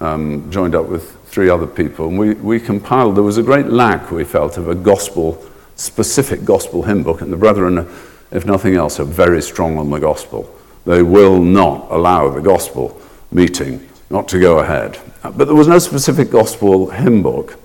um, 0.00 0.50
joined 0.50 0.74
up 0.74 0.88
with 0.88 1.16
three 1.26 1.48
other 1.48 1.68
people, 1.68 2.08
and 2.08 2.18
we, 2.18 2.34
we 2.34 2.58
compiled, 2.58 3.14
there 3.14 3.22
was 3.22 3.38
a 3.38 3.44
great 3.44 3.66
lack, 3.66 4.10
we 4.10 4.24
felt, 4.24 4.58
of 4.58 4.66
a 4.66 4.74
gospel, 4.74 5.40
specific 5.76 6.44
gospel 6.44 6.82
hymn 6.82 7.04
book, 7.04 7.20
and 7.20 7.32
the 7.32 7.36
brethren, 7.36 7.88
if 8.32 8.44
nothing 8.44 8.74
else, 8.74 8.98
are 8.98 9.04
very 9.04 9.40
strong 9.40 9.78
on 9.78 9.88
the 9.90 10.00
gospel. 10.00 10.52
They 10.84 11.04
will 11.04 11.40
not 11.40 11.86
allow 11.92 12.28
the 12.28 12.42
gospel 12.42 13.00
meeting 13.30 13.88
not 14.10 14.26
to 14.28 14.40
go 14.40 14.58
ahead. 14.58 14.98
But 15.22 15.44
there 15.44 15.54
was 15.54 15.68
no 15.68 15.78
specific 15.78 16.28
gospel 16.28 16.90
hymn 16.90 17.22
book, 17.22 17.56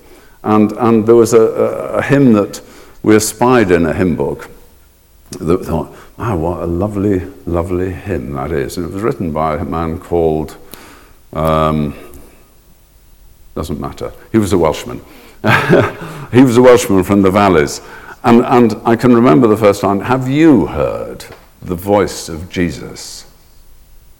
and, 0.42 0.72
and 0.72 1.06
there 1.06 1.14
was 1.14 1.32
a, 1.32 1.42
a, 1.42 1.98
a 1.98 2.02
hymn 2.02 2.32
that 2.34 2.60
we 3.02 3.16
espied 3.16 3.70
in 3.70 3.86
a 3.86 3.92
hymn 3.92 4.16
book 4.16 4.50
that 5.30 5.64
thought, 5.64 5.94
wow, 6.16 6.36
what 6.36 6.62
a 6.62 6.66
lovely, 6.66 7.20
lovely 7.46 7.92
hymn 7.92 8.32
that 8.32 8.50
is. 8.50 8.76
And 8.76 8.86
it 8.86 8.92
was 8.92 9.02
written 9.02 9.32
by 9.32 9.56
a 9.56 9.64
man 9.64 9.98
called, 9.98 10.56
um, 11.32 11.94
doesn't 13.54 13.80
matter, 13.80 14.12
he 14.32 14.38
was 14.38 14.52
a 14.52 14.58
Welshman. 14.58 15.00
he 16.32 16.42
was 16.42 16.56
a 16.56 16.62
Welshman 16.62 17.04
from 17.04 17.22
the 17.22 17.30
valleys. 17.30 17.80
And, 18.24 18.44
and 18.44 18.74
I 18.84 18.96
can 18.96 19.14
remember 19.14 19.46
the 19.46 19.56
first 19.56 19.80
time, 19.80 20.00
have 20.00 20.28
you 20.28 20.66
heard 20.66 21.24
the 21.62 21.76
voice 21.76 22.28
of 22.28 22.50
Jesus 22.50 23.30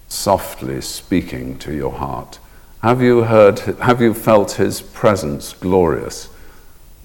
softly 0.08 0.80
speaking 0.80 1.58
to 1.58 1.74
your 1.74 1.92
heart? 1.92 2.38
Have 2.82 3.02
you 3.02 3.24
heard, 3.24 3.58
have 3.58 4.00
you 4.00 4.14
felt 4.14 4.52
his 4.52 4.80
presence 4.80 5.52
glorious? 5.52 6.28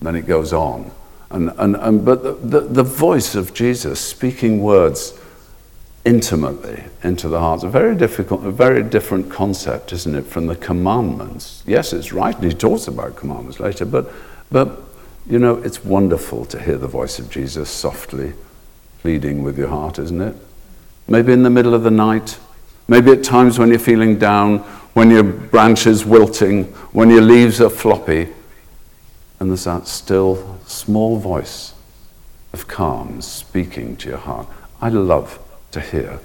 Then 0.02 0.16
it 0.16 0.28
goes 0.28 0.54
on. 0.54 0.92
And, 1.32 1.52
and, 1.58 1.76
and, 1.76 2.06
but 2.06 2.22
the, 2.22 2.34
the, 2.34 2.60
the 2.60 2.84
voice 2.84 3.34
of 3.34 3.56
Jesus 3.56 4.00
speaking 4.00 4.62
words 4.62 5.20
intimately 6.06 6.84
into 7.02 7.28
the 7.28 7.40
hearts, 7.40 7.64
a 7.64 7.70
very 7.70 7.96
difficult, 7.96 8.46
a 8.46 8.52
very 8.52 8.84
different 8.84 9.32
concept, 9.32 9.94
isn't 9.94 10.14
it, 10.14 10.26
from 10.28 10.46
the 10.48 10.56
commandments? 10.56 11.64
Yes, 11.66 11.92
it's 11.92 12.14
right, 12.14 12.36
and 12.36 12.44
he 12.44 12.52
talks 12.52 12.88
about 12.88 13.16
commandments 13.16 13.60
later, 13.60 13.86
but, 13.86 14.12
but 14.52 14.80
you 15.28 15.40
know, 15.40 15.56
it's 15.58 15.84
wonderful 15.84 16.46
to 16.46 16.62
hear 16.62 16.78
the 16.78 16.88
voice 16.88 17.18
of 17.18 17.30
Jesus 17.32 17.70
softly 17.70 18.34
pleading 19.00 19.44
with 19.44 19.58
your 19.58 19.70
heart, 19.70 19.98
isn't 19.98 20.22
it? 20.22 20.36
Maybe 21.08 21.34
in 21.34 21.44
the 21.44 21.50
middle 21.50 21.74
of 21.74 21.84
the 21.84 21.92
night, 21.92 22.38
maybe 22.88 23.12
at 23.12 23.24
times 23.24 23.58
when 23.58 23.70
you're 23.70 23.80
feeling 23.80 24.20
down, 24.20 24.64
when 24.94 25.10
your 25.10 25.24
branch 25.24 25.88
is 25.88 26.06
wilting, 26.06 26.66
when 26.92 27.10
your 27.10 27.22
leaves 27.22 27.60
are 27.60 27.70
floppy, 27.70 28.30
and 29.40 29.50
there's 29.50 29.66
that 29.66 29.88
still 29.88 30.60
small 30.66 31.18
voice 31.18 31.74
of 32.54 32.68
calm 32.68 33.22
speaking 33.22 33.98
to 33.98 34.10
your 34.10 34.20
heart. 34.20 34.48
I 34.80 34.90
love 34.90 35.40
to 35.72 35.82
hear 35.82 36.20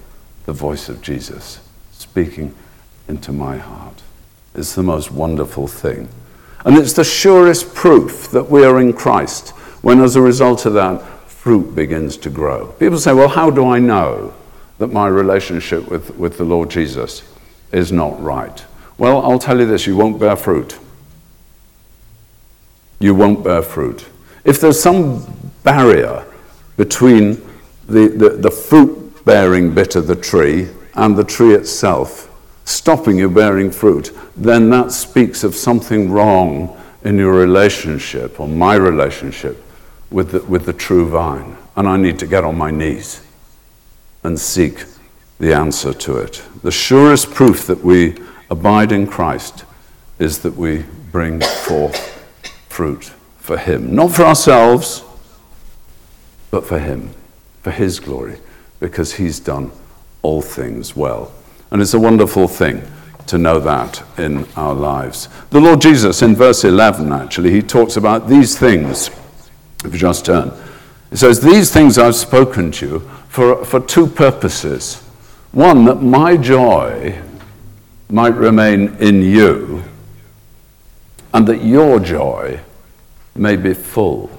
the 0.44 0.52
voice 0.52 0.88
of 0.88 1.02
Jesus 1.02 1.60
speaking 1.92 2.54
into 3.08 3.32
my 3.32 3.56
heart. 3.56 4.02
It's 4.54 4.74
the 4.74 4.82
most 4.82 5.10
wonderful 5.10 5.66
thing. 5.66 6.08
And 6.64 6.76
it's 6.76 6.92
the 6.92 7.04
surest 7.04 7.74
proof 7.74 8.30
that 8.30 8.50
we 8.50 8.64
are 8.64 8.80
in 8.80 8.92
Christ 8.92 9.50
when, 9.82 10.00
as 10.00 10.16
a 10.16 10.22
result 10.22 10.66
of 10.66 10.74
that, 10.74 11.02
fruit 11.26 11.74
begins 11.74 12.16
to 12.18 12.30
grow. 12.30 12.66
People 12.72 12.98
say, 12.98 13.12
Well, 13.12 13.28
how 13.28 13.50
do 13.50 13.66
I 13.66 13.78
know 13.78 14.34
that 14.78 14.88
my 14.88 15.06
relationship 15.06 15.88
with, 15.88 16.16
with 16.16 16.36
the 16.36 16.44
Lord 16.44 16.70
Jesus 16.70 17.22
is 17.72 17.92
not 17.92 18.20
right? 18.22 18.64
Well, 18.96 19.22
I'll 19.22 19.38
tell 19.38 19.58
you 19.60 19.66
this 19.66 19.86
you 19.86 19.96
won't 19.96 20.18
bear 20.18 20.36
fruit. 20.36 20.78
You 22.98 23.14
won't 23.14 23.44
bear 23.44 23.62
fruit. 23.62 24.06
If 24.44 24.60
there's 24.60 24.80
some 24.80 25.52
barrier 25.62 26.24
between 26.76 27.34
the, 27.86 28.08
the, 28.08 28.30
the 28.30 28.50
fruit 28.50 29.24
bearing 29.24 29.74
bit 29.74 29.94
of 29.96 30.06
the 30.06 30.16
tree 30.16 30.68
and 30.94 31.16
the 31.16 31.24
tree 31.24 31.54
itself, 31.54 32.24
stopping 32.64 33.16
you 33.18 33.30
bearing 33.30 33.70
fruit, 33.70 34.12
then 34.36 34.70
that 34.70 34.90
speaks 34.92 35.44
of 35.44 35.54
something 35.54 36.10
wrong 36.10 36.76
in 37.04 37.16
your 37.16 37.32
relationship 37.32 38.40
or 38.40 38.48
my 38.48 38.74
relationship 38.74 39.62
with 40.10 40.32
the, 40.32 40.40
with 40.44 40.66
the 40.66 40.72
true 40.72 41.08
vine. 41.08 41.56
And 41.76 41.86
I 41.86 41.96
need 41.96 42.18
to 42.18 42.26
get 42.26 42.44
on 42.44 42.58
my 42.58 42.70
knees 42.70 43.22
and 44.24 44.38
seek 44.38 44.84
the 45.38 45.54
answer 45.54 45.92
to 45.92 46.16
it. 46.18 46.42
The 46.62 46.70
surest 46.70 47.30
proof 47.30 47.66
that 47.66 47.84
we 47.84 48.16
abide 48.50 48.92
in 48.92 49.06
Christ 49.06 49.64
is 50.18 50.40
that 50.40 50.56
we 50.56 50.84
bring 51.12 51.40
forth 51.40 51.96
fruit 52.68 53.12
for 53.38 53.56
Him. 53.56 53.94
Not 53.94 54.12
for 54.12 54.24
ourselves, 54.24 55.04
but 56.50 56.66
for 56.66 56.78
Him, 56.78 57.10
for 57.62 57.70
His 57.70 58.00
glory, 58.00 58.38
because 58.80 59.14
He's 59.14 59.38
done 59.38 59.70
all 60.22 60.42
things 60.42 60.96
well. 60.96 61.32
And 61.70 61.80
it's 61.80 61.94
a 61.94 62.00
wonderful 62.00 62.48
thing 62.48 62.82
to 63.26 63.38
know 63.38 63.60
that 63.60 64.02
in 64.18 64.46
our 64.56 64.74
lives. 64.74 65.28
The 65.50 65.60
Lord 65.60 65.80
Jesus, 65.80 66.22
in 66.22 66.34
verse 66.34 66.64
11, 66.64 67.12
actually, 67.12 67.50
he 67.50 67.62
talks 67.62 67.96
about 67.96 68.26
these 68.26 68.58
things. 68.58 69.08
If 69.84 69.92
you 69.92 69.98
just 69.98 70.24
turn, 70.24 70.50
he 71.10 71.16
says, 71.16 71.40
These 71.40 71.72
things 71.72 71.98
I've 71.98 72.14
spoken 72.14 72.72
to 72.72 72.86
you 72.86 72.98
for, 73.28 73.64
for 73.64 73.80
two 73.80 74.06
purposes. 74.06 75.04
One, 75.52 75.84
that 75.86 76.02
my 76.02 76.36
joy 76.36 77.20
might 78.10 78.34
remain 78.34 78.94
in 78.96 79.22
you, 79.22 79.82
and 81.32 81.46
that 81.46 81.64
your 81.64 82.00
joy 82.00 82.60
may 83.34 83.56
be 83.56 83.74
full. 83.74 84.30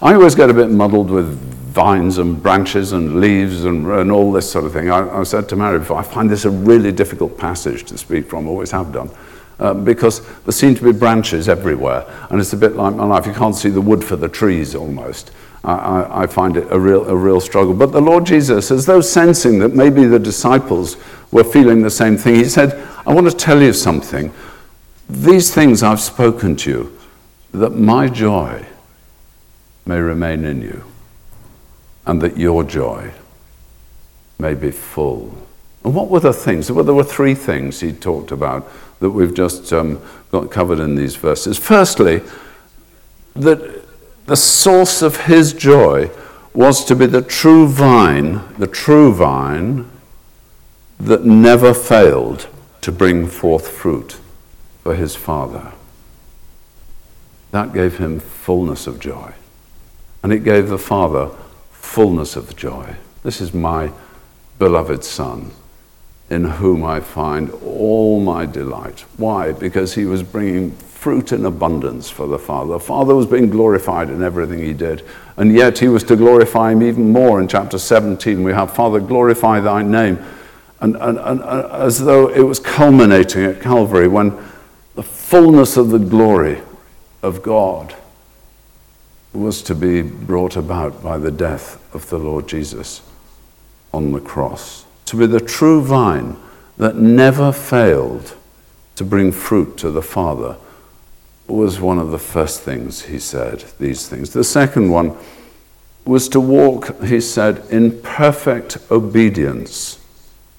I 0.00 0.14
always 0.14 0.34
get 0.34 0.48
a 0.50 0.54
bit 0.54 0.70
muddled 0.70 1.10
with 1.10 1.28
vines 1.70 2.18
and 2.18 2.42
branches 2.42 2.92
and 2.92 3.20
leaves 3.20 3.64
and, 3.64 3.86
and 3.86 4.10
all 4.10 4.32
this 4.32 4.50
sort 4.50 4.64
of 4.64 4.72
thing. 4.72 4.90
I, 4.90 5.20
I 5.20 5.22
said 5.22 5.48
to 5.50 5.56
Mary 5.56 5.78
before, 5.78 5.98
I 5.98 6.02
find 6.02 6.28
this 6.28 6.44
a 6.44 6.50
really 6.50 6.90
difficult 6.90 7.38
passage 7.38 7.84
to 7.84 7.98
speak 7.98 8.28
from, 8.28 8.48
always 8.48 8.70
have 8.70 8.92
done. 8.92 9.10
Uh, 9.58 9.74
because 9.74 10.26
there 10.44 10.52
seem 10.52 10.74
to 10.74 10.82
be 10.82 10.92
branches 10.92 11.48
everywhere, 11.48 12.06
and 12.30 12.40
it's 12.40 12.52
a 12.54 12.56
bit 12.56 12.76
like 12.76 12.94
my 12.94 13.04
life. 13.04 13.26
You 13.26 13.34
can't 13.34 13.54
see 13.54 13.68
the 13.68 13.80
wood 13.80 14.02
for 14.02 14.16
the 14.16 14.28
trees 14.28 14.74
almost. 14.74 15.32
I, 15.62 16.22
I, 16.22 16.26
find 16.26 16.56
it 16.56 16.66
a 16.70 16.78
real, 16.78 17.06
a 17.06 17.14
real 17.14 17.40
struggle. 17.40 17.74
But 17.74 17.92
the 17.92 18.00
Lord 18.00 18.24
Jesus, 18.24 18.70
as 18.70 18.86
though 18.86 19.02
sensing 19.02 19.58
that 19.58 19.74
maybe 19.74 20.06
the 20.06 20.18
disciples 20.18 20.96
were 21.32 21.44
feeling 21.44 21.82
the 21.82 21.90
same 21.90 22.16
thing, 22.16 22.36
he 22.36 22.44
said, 22.44 22.82
I 23.06 23.12
want 23.12 23.30
to 23.30 23.36
tell 23.36 23.60
you 23.60 23.74
something. 23.74 24.32
These 25.08 25.54
things 25.54 25.82
I've 25.82 26.00
spoken 26.00 26.56
to 26.56 26.70
you, 26.70 26.98
that 27.52 27.70
my 27.70 28.08
joy 28.08 28.64
may 29.84 29.98
remain 29.98 30.44
in 30.44 30.62
you 30.62 30.84
and 32.06 32.22
that 32.22 32.38
your 32.38 32.64
joy 32.64 33.12
may 34.38 34.54
be 34.54 34.70
full. 34.70 35.46
And 35.84 35.94
what 35.94 36.08
were 36.08 36.20
the 36.20 36.32
things? 36.32 36.70
Well, 36.70 36.84
there 36.84 36.94
were 36.94 37.04
three 37.04 37.34
things 37.34 37.80
he 37.80 37.92
talked 37.92 38.32
about 38.32 38.70
that 39.00 39.10
we've 39.10 39.34
just 39.34 39.72
um, 39.72 40.00
got 40.30 40.50
covered 40.50 40.78
in 40.78 40.94
these 40.94 41.16
verses. 41.16 41.58
Firstly, 41.58 42.22
that 43.34 43.84
the 44.30 44.36
source 44.36 45.02
of 45.02 45.22
his 45.22 45.52
joy 45.52 46.08
was 46.54 46.84
to 46.84 46.94
be 46.94 47.04
the 47.04 47.20
true 47.20 47.66
vine, 47.66 48.40
the 48.58 48.66
true 48.68 49.12
vine 49.12 49.90
that 51.00 51.24
never 51.24 51.74
failed 51.74 52.46
to 52.80 52.92
bring 52.92 53.26
forth 53.26 53.66
fruit 53.66 54.20
for 54.84 54.94
his 54.94 55.16
Father. 55.16 55.72
That 57.50 57.72
gave 57.72 57.98
him 57.98 58.20
fullness 58.20 58.86
of 58.86 59.00
joy. 59.00 59.34
And 60.22 60.32
it 60.32 60.44
gave 60.44 60.68
the 60.68 60.78
Father 60.78 61.30
fullness 61.72 62.36
of 62.36 62.54
joy. 62.54 62.94
This 63.24 63.40
is 63.40 63.52
my 63.52 63.90
beloved 64.60 65.02
Son, 65.02 65.50
in 66.28 66.44
whom 66.44 66.84
I 66.84 67.00
find 67.00 67.50
all 67.64 68.20
my 68.20 68.46
delight. 68.46 69.00
Why? 69.16 69.50
Because 69.50 69.96
he 69.96 70.04
was 70.04 70.22
bringing 70.22 70.76
fruit 71.00 71.32
in 71.32 71.46
abundance 71.46 72.10
for 72.10 72.26
the 72.26 72.38
Father. 72.38 72.74
The 72.74 72.80
Father 72.80 73.14
was 73.14 73.24
being 73.24 73.48
glorified 73.48 74.10
in 74.10 74.22
everything 74.22 74.58
he 74.58 74.74
did, 74.74 75.02
and 75.38 75.50
yet 75.50 75.78
he 75.78 75.88
was 75.88 76.04
to 76.04 76.14
glorify 76.14 76.72
him 76.72 76.82
even 76.82 77.10
more. 77.10 77.40
In 77.40 77.48
chapter 77.48 77.78
17, 77.78 78.42
we 78.42 78.52
have, 78.52 78.74
Father, 78.74 79.00
glorify 79.00 79.60
thy 79.60 79.82
name. 79.82 80.18
And, 80.78 80.96
and, 80.96 81.18
and, 81.18 81.40
uh, 81.40 81.68
as 81.72 82.00
though 82.00 82.28
it 82.28 82.42
was 82.42 82.58
culminating 82.58 83.44
at 83.44 83.62
Calvary 83.62 84.08
when 84.08 84.36
the 84.94 85.02
fullness 85.02 85.78
of 85.78 85.88
the 85.88 85.98
glory 85.98 86.60
of 87.22 87.42
God 87.42 87.94
was 89.32 89.62
to 89.62 89.74
be 89.74 90.02
brought 90.02 90.54
about 90.54 91.02
by 91.02 91.16
the 91.16 91.30
death 91.30 91.82
of 91.94 92.10
the 92.10 92.18
Lord 92.18 92.46
Jesus 92.46 93.00
on 93.94 94.12
the 94.12 94.20
cross. 94.20 94.84
To 95.06 95.16
be 95.16 95.24
the 95.24 95.40
true 95.40 95.80
vine 95.80 96.36
that 96.76 96.96
never 96.96 97.52
failed 97.52 98.36
to 98.96 99.04
bring 99.04 99.32
fruit 99.32 99.78
to 99.78 99.90
the 99.90 100.02
Father 100.02 100.58
was 101.52 101.80
one 101.80 101.98
of 101.98 102.10
the 102.10 102.18
first 102.18 102.62
things 102.62 103.02
he 103.02 103.18
said, 103.18 103.64
these 103.78 104.08
things. 104.08 104.32
The 104.32 104.44
second 104.44 104.90
one 104.90 105.16
was 106.04 106.28
to 106.30 106.40
walk, 106.40 107.02
he 107.02 107.20
said, 107.20 107.64
in 107.70 108.00
perfect 108.02 108.78
obedience 108.90 110.04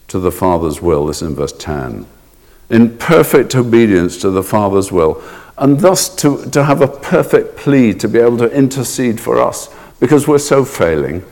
to 0.08 0.20
the 0.20 0.32
Father's 0.32 0.82
will. 0.82 1.08
This 1.08 1.22
is 1.22 1.30
in 1.30 1.36
verse 1.36 1.54
10. 1.54 2.06
In 2.70 2.98
perfect 2.98 3.56
obedience 3.56 4.18
to 4.22 4.30
the 4.30 4.44
Father's 4.44 4.92
will. 4.92 5.22
And 5.58 5.80
thus 5.80 6.14
to, 6.18 6.50
to 6.52 6.64
have 6.64 6.82
a 6.82 6.88
perfect 6.88 7.58
plea 7.58 7.94
to 7.96 8.08
be 8.08 8.20
able 8.20 8.38
to 8.38 8.52
intercede 8.52 9.20
for 9.20 9.42
us 9.42 9.70
because 10.00 10.28
we're 10.28 10.40
so 10.40 10.66
failing 10.66 11.24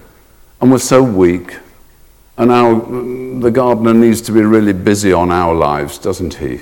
and 0.61 0.71
we're 0.71 0.79
so 0.79 1.01
weak. 1.01 1.57
And 2.37 2.51
our, 2.51 2.75
the 3.39 3.51
gardener 3.51 3.93
needs 3.93 4.21
to 4.21 4.31
be 4.31 4.41
really 4.41 4.73
busy 4.73 5.11
on 5.11 5.31
our 5.31 5.55
lives, 5.55 5.97
doesn't 5.97 6.35
he? 6.35 6.61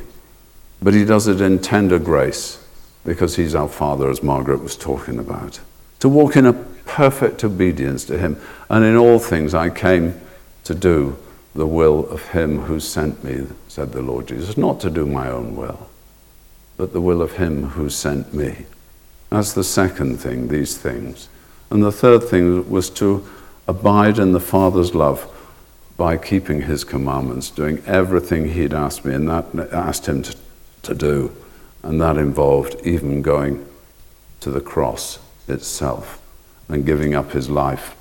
But 0.82 0.94
he 0.94 1.06
does 1.06 1.28
it 1.28 1.42
in 1.42 1.60
tender 1.60 2.00
grace 2.00 2.64
because 3.08 3.38
he's 3.38 3.56
our 3.56 3.70
Father, 3.70 4.10
as 4.10 4.22
Margaret 4.22 4.62
was 4.62 4.76
talking 4.76 5.18
about. 5.18 5.62
To 6.00 6.10
walk 6.10 6.36
in 6.36 6.46
a 6.46 6.52
perfect 6.52 7.42
obedience 7.42 8.04
to 8.04 8.18
him. 8.18 8.38
And 8.70 8.84
in 8.84 8.98
all 8.98 9.18
things 9.18 9.54
I 9.54 9.70
came 9.70 10.20
to 10.66 10.76
do 10.76 11.18
the 11.56 11.66
will 11.66 12.08
of 12.10 12.28
him 12.30 12.64
who 12.64 12.82
sent 12.82 13.24
me, 13.24 13.48
said 13.70 13.94
the 13.94 14.02
Lord 14.02 14.28
Jesus, 14.28 14.58
not 14.58 14.82
to 14.82 14.90
do 14.90 15.06
my 15.06 15.30
own 15.30 15.56
will, 15.56 15.90
but 16.76 16.92
the 16.92 17.00
will 17.00 17.22
of 17.22 17.38
him 17.38 17.70
who 17.70 17.90
sent 17.90 18.34
me. 18.34 18.66
That's 19.30 19.54
the 19.54 19.64
second 19.64 20.18
thing, 20.18 20.50
these 20.50 20.78
things. 20.78 21.30
And 21.70 21.82
the 21.82 21.94
third 21.94 22.26
thing 22.26 22.70
was 22.70 22.90
to 22.92 23.26
abide 23.70 24.20
in 24.20 24.34
the 24.34 24.42
Father's 24.42 24.94
love 24.94 25.34
by 25.96 26.18
keeping 26.18 26.64
his 26.64 26.84
commandments, 26.84 27.50
doing 27.52 27.82
everything 27.88 28.50
he'd 28.50 28.74
asked 28.74 29.06
me 29.06 29.16
and 29.16 29.30
that 29.30 29.46
asked 29.72 30.08
him 30.08 30.24
to, 30.24 30.36
to 30.84 30.94
do. 30.94 31.32
And 31.88 32.02
that 32.02 32.18
involved 32.18 32.76
even 32.84 33.22
going 33.22 33.66
to 34.42 34.52
the 34.52 34.60
cross 34.60 35.20
itself 35.48 36.22
and 36.68 36.86
giving 36.86 37.16
up 37.16 37.32
his 37.32 37.50
life 37.50 37.96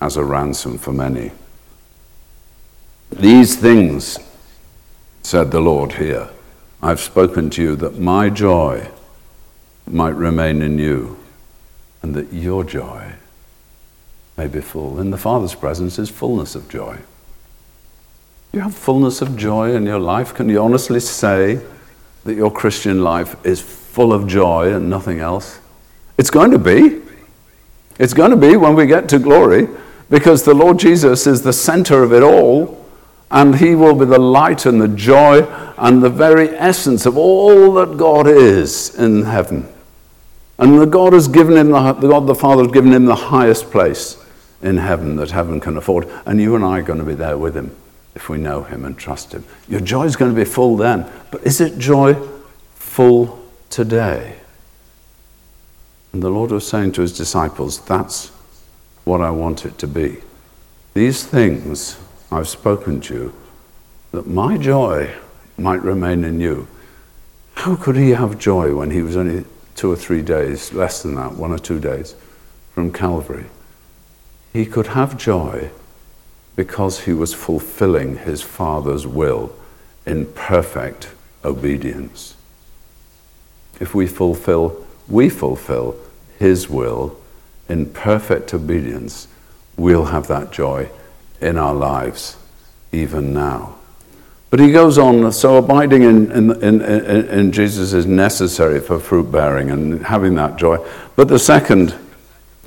as 0.00 0.16
a 0.16 0.24
ransom 0.24 0.78
for 0.78 0.90
many. 0.90 1.30
These 3.10 3.56
things, 3.56 4.18
said 5.22 5.50
the 5.50 5.60
Lord 5.60 5.92
here, 5.92 6.30
I've 6.82 6.98
spoken 6.98 7.50
to 7.50 7.62
you 7.62 7.76
that 7.76 7.98
my 7.98 8.30
joy 8.30 8.88
might 9.86 10.14
remain 10.14 10.62
in 10.62 10.78
you 10.78 11.18
and 12.00 12.14
that 12.14 12.32
your 12.32 12.64
joy 12.64 13.12
may 14.38 14.46
be 14.46 14.62
full. 14.62 14.98
In 14.98 15.10
the 15.10 15.18
Father's 15.18 15.54
presence 15.54 15.98
is 15.98 16.08
fullness 16.08 16.54
of 16.54 16.70
joy. 16.70 16.96
You 18.54 18.60
have 18.60 18.74
fullness 18.74 19.20
of 19.20 19.36
joy 19.36 19.74
in 19.74 19.84
your 19.84 19.98
life. 19.98 20.32
Can 20.32 20.48
you 20.48 20.62
honestly 20.62 21.00
say 21.00 21.60
that 22.24 22.34
your 22.34 22.50
Christian 22.50 23.02
life 23.02 23.34
is 23.44 23.60
full 23.60 24.12
of 24.12 24.26
joy 24.26 24.74
and 24.74 24.88
nothing 24.88 25.20
else? 25.20 25.60
It's 26.18 26.30
going 26.30 26.50
to 26.50 26.58
be. 26.58 27.00
It's 27.98 28.14
going 28.14 28.30
to 28.30 28.36
be 28.36 28.56
when 28.56 28.74
we 28.74 28.86
get 28.86 29.08
to 29.10 29.18
glory 29.18 29.68
because 30.08 30.42
the 30.42 30.54
Lord 30.54 30.78
Jesus 30.78 31.26
is 31.26 31.42
the 31.42 31.52
center 31.52 32.02
of 32.02 32.12
it 32.12 32.22
all 32.22 32.84
and 33.30 33.56
he 33.56 33.74
will 33.74 33.94
be 33.94 34.04
the 34.04 34.18
light 34.18 34.66
and 34.66 34.80
the 34.80 34.88
joy 34.88 35.42
and 35.78 36.02
the 36.02 36.10
very 36.10 36.48
essence 36.50 37.06
of 37.06 37.16
all 37.16 37.74
that 37.74 37.96
God 37.96 38.26
is 38.26 38.94
in 38.96 39.22
heaven. 39.22 39.68
And 40.58 40.78
the 40.78 40.86
God 40.86 41.12
has 41.12 41.28
given 41.28 41.56
him 41.56 41.70
the, 41.70 41.92
God 41.92 42.26
the 42.26 42.34
Father 42.34 42.64
has 42.64 42.72
given 42.72 42.92
him 42.92 43.06
the 43.06 43.14
highest 43.14 43.70
place 43.70 44.22
in 44.60 44.76
heaven 44.76 45.16
that 45.16 45.30
heaven 45.30 45.60
can 45.60 45.76
afford. 45.76 46.08
And 46.26 46.40
you 46.40 46.54
and 46.54 46.64
I 46.64 46.80
are 46.80 46.82
going 46.82 46.98
to 46.98 47.04
be 47.04 47.14
there 47.14 47.38
with 47.38 47.56
him 47.56 47.74
if 48.14 48.28
we 48.28 48.38
know 48.38 48.62
him 48.62 48.84
and 48.84 48.98
trust 48.98 49.32
him. 49.32 49.44
Your 49.68 49.80
joy 49.80 50.04
is 50.04 50.16
going 50.16 50.34
to 50.34 50.36
be 50.36 50.44
full 50.44 50.76
then. 50.76 51.10
But 51.30 51.46
is 51.46 51.60
it 51.60 51.78
joy 51.78 52.14
full 52.74 53.42
today? 53.68 54.36
And 56.12 56.22
the 56.22 56.30
Lord 56.30 56.50
was 56.50 56.66
saying 56.66 56.92
to 56.92 57.02
his 57.02 57.16
disciples, 57.16 57.80
That's 57.80 58.28
what 59.04 59.20
I 59.20 59.30
want 59.30 59.64
it 59.64 59.78
to 59.78 59.86
be. 59.86 60.18
These 60.94 61.24
things 61.24 61.98
I've 62.32 62.48
spoken 62.48 63.00
to 63.02 63.14
you, 63.14 63.34
that 64.12 64.26
my 64.26 64.56
joy 64.56 65.14
might 65.56 65.82
remain 65.82 66.24
in 66.24 66.40
you. 66.40 66.66
How 67.54 67.76
could 67.76 67.96
he 67.96 68.10
have 68.10 68.38
joy 68.38 68.74
when 68.74 68.90
he 68.90 69.02
was 69.02 69.16
only 69.16 69.44
two 69.76 69.90
or 69.90 69.96
three 69.96 70.22
days, 70.22 70.72
less 70.72 71.02
than 71.02 71.14
that, 71.14 71.34
one 71.34 71.52
or 71.52 71.58
two 71.58 71.78
days 71.78 72.16
from 72.74 72.92
Calvary? 72.92 73.46
He 74.52 74.66
could 74.66 74.88
have 74.88 75.16
joy 75.16 75.70
because 76.56 77.00
he 77.00 77.12
was 77.12 77.34
fulfilling 77.34 78.18
his 78.18 78.42
Father's 78.42 79.06
will 79.06 79.54
in 80.06 80.26
perfect 80.26 81.10
obedience. 81.44 82.34
If 83.80 83.94
we 83.94 84.06
fulfill, 84.06 84.86
we 85.08 85.30
fulfill 85.30 85.96
his 86.38 86.68
will 86.68 87.16
in 87.68 87.86
perfect 87.86 88.52
obedience, 88.52 89.28
we'll 89.76 90.06
have 90.06 90.26
that 90.26 90.50
joy 90.50 90.90
in 91.40 91.56
our 91.56 91.74
lives 91.74 92.36
even 92.92 93.32
now. 93.32 93.76
But 94.50 94.58
he 94.58 94.72
goes 94.72 94.98
on, 94.98 95.30
so 95.30 95.58
abiding 95.58 96.02
in, 96.02 96.32
in, 96.32 96.62
in, 96.62 96.82
in, 96.82 97.52
Jesus 97.52 97.92
is 97.92 98.04
necessary 98.04 98.80
for 98.80 98.98
fruit 98.98 99.30
bearing 99.30 99.70
and 99.70 100.04
having 100.04 100.34
that 100.34 100.56
joy. 100.56 100.84
But 101.14 101.28
the 101.28 101.38
second 101.38 101.94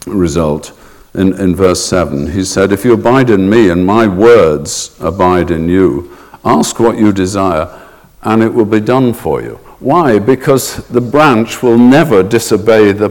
result 0.08 0.72
in, 1.14 1.40
in 1.40 1.56
verse 1.56 1.84
7, 1.86 2.32
he 2.32 2.44
said, 2.44 2.72
If 2.72 2.84
you 2.84 2.94
abide 2.94 3.30
in 3.30 3.50
me 3.50 3.70
and 3.70 3.86
my 3.86 4.08
words 4.08 4.98
abide 5.00 5.52
in 5.52 5.70
you, 5.70 6.18
ask 6.44 6.80
what 6.80 6.98
you 6.98 7.12
desire 7.12 7.80
and 8.24 8.42
it 8.42 8.54
will 8.54 8.66
be 8.66 8.80
done 8.80 9.14
for 9.14 9.42
you. 9.42 9.56
Why? 9.80 10.18
Because 10.18 10.88
the 10.88 11.02
branch 11.02 11.62
will 11.62 11.78
never 11.78 12.24
disobey 12.24 12.94
the 12.94 13.10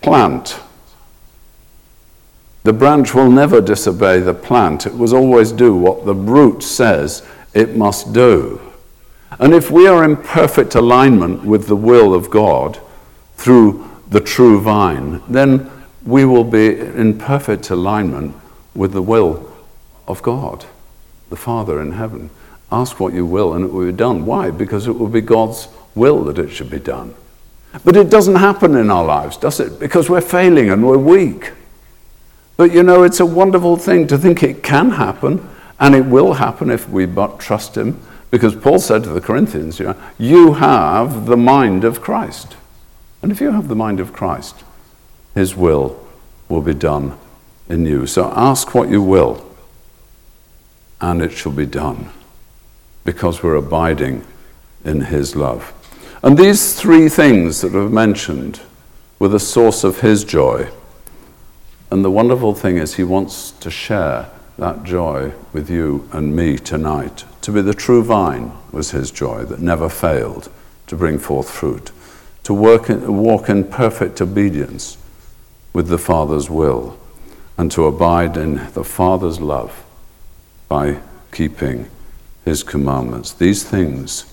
plant. 0.00 0.58
The 2.62 2.72
branch 2.72 3.14
will 3.14 3.30
never 3.30 3.60
disobey 3.60 4.20
the 4.20 4.32
plant. 4.32 4.86
It 4.86 4.94
will 4.94 5.14
always 5.14 5.52
do 5.52 5.76
what 5.76 6.06
the 6.06 6.14
root 6.14 6.62
says 6.62 7.26
it 7.52 7.76
must 7.76 8.12
do. 8.12 8.60
And 9.38 9.52
if 9.52 9.70
we 9.70 9.86
are 9.86 10.04
in 10.04 10.16
perfect 10.16 10.74
alignment 10.74 11.44
with 11.44 11.66
the 11.66 11.76
will 11.76 12.14
of 12.14 12.30
God 12.30 12.80
through 13.36 13.90
the 14.08 14.20
true 14.20 14.60
vine, 14.60 15.22
then 15.28 15.70
we 16.04 16.24
will 16.24 16.44
be 16.44 16.78
in 16.78 17.18
perfect 17.18 17.70
alignment 17.70 18.36
with 18.74 18.92
the 18.92 19.02
will 19.02 19.52
of 20.06 20.22
God, 20.22 20.66
the 21.30 21.36
Father 21.36 21.80
in 21.80 21.92
heaven. 21.92 22.30
Ask 22.70 23.00
what 23.00 23.14
you 23.14 23.24
will, 23.24 23.54
and 23.54 23.64
it 23.64 23.72
will 23.72 23.86
be 23.86 23.92
done. 23.92 24.26
Why? 24.26 24.50
Because 24.50 24.86
it 24.86 24.98
will 24.98 25.08
be 25.08 25.20
God's 25.20 25.68
will 25.94 26.24
that 26.24 26.38
it 26.38 26.50
should 26.50 26.70
be 26.70 26.78
done. 26.78 27.14
But 27.84 27.96
it 27.96 28.10
doesn't 28.10 28.36
happen 28.36 28.76
in 28.76 28.90
our 28.90 29.04
lives, 29.04 29.36
does 29.36 29.60
it? 29.60 29.80
Because 29.80 30.10
we're 30.10 30.20
failing 30.20 30.70
and 30.70 30.86
we're 30.86 30.98
weak. 30.98 31.52
But 32.56 32.72
you 32.72 32.82
know, 32.82 33.02
it's 33.02 33.20
a 33.20 33.26
wonderful 33.26 33.76
thing 33.76 34.06
to 34.08 34.18
think 34.18 34.42
it 34.42 34.62
can 34.62 34.90
happen, 34.90 35.48
and 35.80 35.94
it 35.94 36.04
will 36.06 36.34
happen 36.34 36.70
if 36.70 36.88
we 36.88 37.06
but 37.06 37.40
trust 37.40 37.76
Him. 37.76 38.00
Because 38.30 38.54
Paul 38.54 38.78
said 38.78 39.04
to 39.04 39.10
the 39.10 39.20
Corinthians, 39.20 39.78
you 39.78 39.86
know, 39.86 39.96
you 40.18 40.54
have 40.54 41.26
the 41.26 41.36
mind 41.36 41.84
of 41.84 42.00
Christ. 42.00 42.56
And 43.22 43.32
if 43.32 43.40
you 43.40 43.52
have 43.52 43.68
the 43.68 43.76
mind 43.76 44.00
of 44.00 44.12
Christ, 44.12 44.64
His 45.34 45.56
will 45.56 46.00
will 46.48 46.62
be 46.62 46.74
done 46.74 47.18
in 47.68 47.86
you. 47.86 48.06
So 48.06 48.32
ask 48.34 48.74
what 48.74 48.88
you 48.88 49.02
will, 49.02 49.44
and 51.00 51.22
it 51.22 51.32
shall 51.32 51.52
be 51.52 51.66
done, 51.66 52.10
because 53.04 53.42
we're 53.42 53.56
abiding 53.56 54.24
in 54.84 55.02
His 55.02 55.34
love. 55.34 55.72
And 56.22 56.38
these 56.38 56.74
three 56.74 57.08
things 57.08 57.60
that 57.60 57.74
I've 57.74 57.92
mentioned 57.92 58.60
were 59.18 59.28
the 59.28 59.40
source 59.40 59.84
of 59.84 60.00
His 60.00 60.24
joy. 60.24 60.68
And 61.90 62.04
the 62.04 62.10
wonderful 62.10 62.54
thing 62.54 62.76
is, 62.76 62.94
He 62.94 63.04
wants 63.04 63.50
to 63.52 63.70
share 63.70 64.30
that 64.56 64.84
joy 64.84 65.32
with 65.52 65.68
you 65.68 66.08
and 66.12 66.36
me 66.36 66.56
tonight. 66.56 67.24
To 67.42 67.52
be 67.52 67.60
the 67.60 67.74
true 67.74 68.04
vine 68.04 68.52
was 68.72 68.92
His 68.92 69.10
joy 69.10 69.44
that 69.44 69.60
never 69.60 69.88
failed 69.88 70.50
to 70.86 70.96
bring 70.96 71.18
forth 71.18 71.50
fruit, 71.50 71.90
to 72.44 72.54
work 72.54 72.88
in, 72.88 73.16
walk 73.16 73.48
in 73.48 73.64
perfect 73.64 74.20
obedience 74.20 74.96
with 75.74 75.88
the 75.88 75.98
Father's 75.98 76.48
will, 76.48 76.98
and 77.58 77.70
to 77.72 77.84
abide 77.84 78.38
in 78.38 78.72
the 78.72 78.84
Father's 78.84 79.40
love 79.40 79.84
by 80.68 81.00
keeping 81.32 81.90
His 82.44 82.62
commandments. 82.62 83.32
These 83.32 83.64
things 83.64 84.32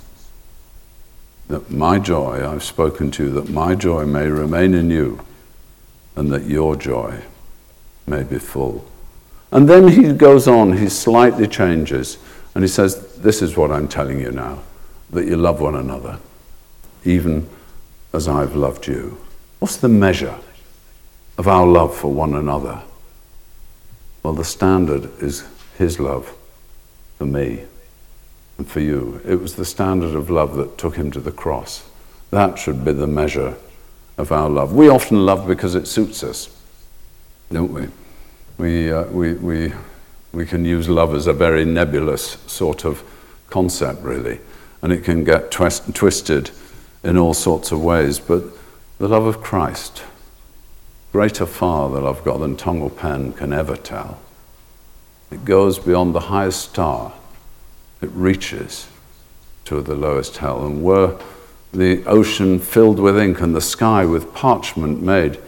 that 1.50 1.70
my 1.70 2.00
joy, 2.00 2.48
I've 2.48 2.64
spoken 2.64 3.12
to 3.12 3.26
you, 3.26 3.32
that 3.32 3.50
my 3.50 3.76
joy 3.76 4.06
may 4.06 4.28
remain 4.28 4.74
in 4.74 4.90
you, 4.90 5.26
and 6.16 6.32
that 6.32 6.44
your 6.44 6.76
joy 6.76 7.22
may 8.08 8.24
be 8.24 8.40
full. 8.40 8.88
And 9.52 9.68
then 9.68 9.90
he 9.90 10.14
goes 10.14 10.48
on, 10.48 10.78
he 10.78 10.88
slightly 10.88 11.48
changes, 11.48 12.18
and 12.56 12.64
he 12.64 12.68
says, 12.68 13.18
This 13.18 13.42
is 13.42 13.58
what 13.58 13.72
I'm 13.72 13.88
telling 13.88 14.20
you 14.20 14.32
now 14.32 14.62
that 15.10 15.26
you 15.26 15.36
love 15.36 15.60
one 15.60 15.76
another, 15.76 16.20
even 17.04 17.50
as 18.14 18.28
I've 18.28 18.56
loved 18.56 18.88
you. 18.88 19.18
What's 19.60 19.76
the 19.76 19.90
measure 19.90 20.38
of 21.42 21.48
our 21.48 21.66
love 21.66 21.98
for 21.98 22.14
one 22.14 22.36
another? 22.36 22.84
Well, 24.22 24.34
the 24.34 24.46
standard 24.46 25.10
is 25.24 25.44
his 25.76 26.00
love 26.00 26.32
for 27.18 27.26
me. 27.26 27.64
and 28.60 28.70
for 28.70 28.80
you. 28.80 29.20
It 29.26 29.42
was 29.42 29.56
the 29.56 29.66
standard 29.66 30.14
of 30.14 30.30
love 30.30 30.56
that 30.58 30.78
took 30.78 30.98
him 30.98 31.10
to 31.10 31.20
the 31.20 31.32
cross. 31.32 31.90
That 32.30 32.60
should 32.60 32.86
be 32.86 32.92
the 32.92 33.08
measure 33.08 33.56
of 34.20 34.32
our 34.32 34.52
love. 34.52 34.74
We 34.74 34.88
often 34.88 35.26
love 35.26 35.48
because 35.48 35.74
it 35.74 35.88
suits 35.88 36.24
us, 36.24 36.56
don't 37.52 37.74
we? 37.74 37.88
We, 38.60 38.92
uh, 38.92 39.06
we, 39.06 39.34
we, 39.34 39.74
we 40.32 40.46
can 40.46 40.64
use 40.64 40.88
love 40.90 41.16
as 41.16 41.26
a 41.26 41.34
very 41.34 41.66
nebulous 41.66 42.38
sort 42.46 42.86
of 42.86 43.02
concept, 43.50 44.04
really, 44.04 44.42
and 44.84 44.94
it 44.94 45.04
can 45.04 45.24
get 45.24 45.50
twist, 45.50 45.96
twisted 45.96 46.52
in 47.04 47.18
all 47.18 47.34
sorts 47.34 47.72
of 47.72 47.82
ways. 47.82 48.20
But 48.20 48.44
the 49.00 49.08
love 49.08 49.26
of 49.26 49.42
Christ, 49.42 50.04
greater 51.12 51.46
far 51.46 51.90
the 51.90 52.02
love 52.02 52.20
of 52.20 52.26
God 52.26 52.42
than 52.42 52.90
pen 52.90 53.34
can 53.34 53.54
ever 53.54 53.76
tell. 53.76 54.20
It 55.32 55.46
goes 55.46 55.80
beyond 55.80 56.16
the 56.16 56.22
highest 56.22 56.62
star, 56.62 57.14
it 58.02 58.10
reaches 58.12 58.88
to 59.66 59.82
the 59.82 59.96
lowest 59.96 60.38
hell. 60.38 60.66
And 60.66 60.84
were 60.84 61.20
the 61.74 62.04
ocean 62.06 62.60
filled 62.60 63.00
with 63.00 63.18
ink 63.18 63.42
and 63.42 63.56
the 63.56 63.62
sky 63.62 64.06
with 64.06 64.34
parchment 64.34 65.02
made, 65.02 65.40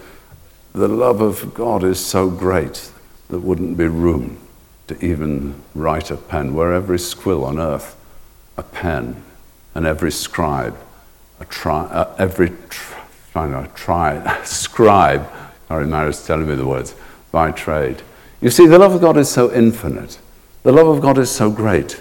the 0.73 0.88
love 0.88 1.21
of 1.21 1.54
God 1.54 1.84
is 1.84 1.99
so 1.99 2.30
great 2.30 2.91
that 3.30 3.39
wouldn't 3.39 3.78
be 3.78 3.88
room 3.88 4.39
to 4.88 5.06
even 5.06 5.62
write 5.76 6.12
a 6.12 6.17
pen. 6.17 6.54
Were 6.54 6.73
every 6.73 6.99
squill 6.99 7.43
on 7.45 7.60
earth 7.60 7.95
a 8.58 8.63
pen, 8.63 9.23
and 9.73 9.86
every 9.86 10.12
scribe, 10.12 10.78
a 11.39 11.45
tri- 11.45 11.86
uh, 11.86 12.15
every 12.19 12.52
tri- 12.69 14.41
scribe, 14.43 15.28
sorry, 15.73 15.88
Mary's 15.88 16.23
telling 16.23 16.47
me 16.47 16.53
the 16.53 16.67
words, 16.67 16.93
by 17.31 17.49
trade. 17.49 18.03
You 18.41 18.51
see, 18.51 18.67
the 18.67 18.77
love 18.77 18.93
of 18.93 19.01
God 19.01 19.17
is 19.17 19.27
so 19.27 19.51
infinite. 19.51 20.19
The 20.62 20.71
love 20.71 20.86
of 20.86 21.01
God 21.01 21.17
is 21.17 21.31
so 21.31 21.49
great, 21.49 21.99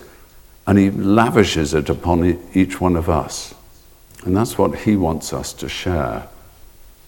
and 0.66 0.78
He 0.78 0.90
lavishes 0.90 1.72
it 1.72 1.88
upon 1.88 2.38
each 2.52 2.82
one 2.82 2.96
of 2.96 3.08
us. 3.08 3.54
And 4.26 4.36
that's 4.36 4.58
what 4.58 4.80
He 4.80 4.94
wants 4.94 5.32
us 5.32 5.54
to 5.54 5.70
share 5.70 6.28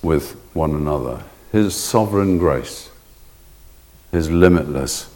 with 0.02 0.40
one 0.54 0.70
another 0.70 1.22
His 1.52 1.74
sovereign 1.74 2.38
grace, 2.38 2.90
His 4.10 4.30
limitless, 4.30 5.14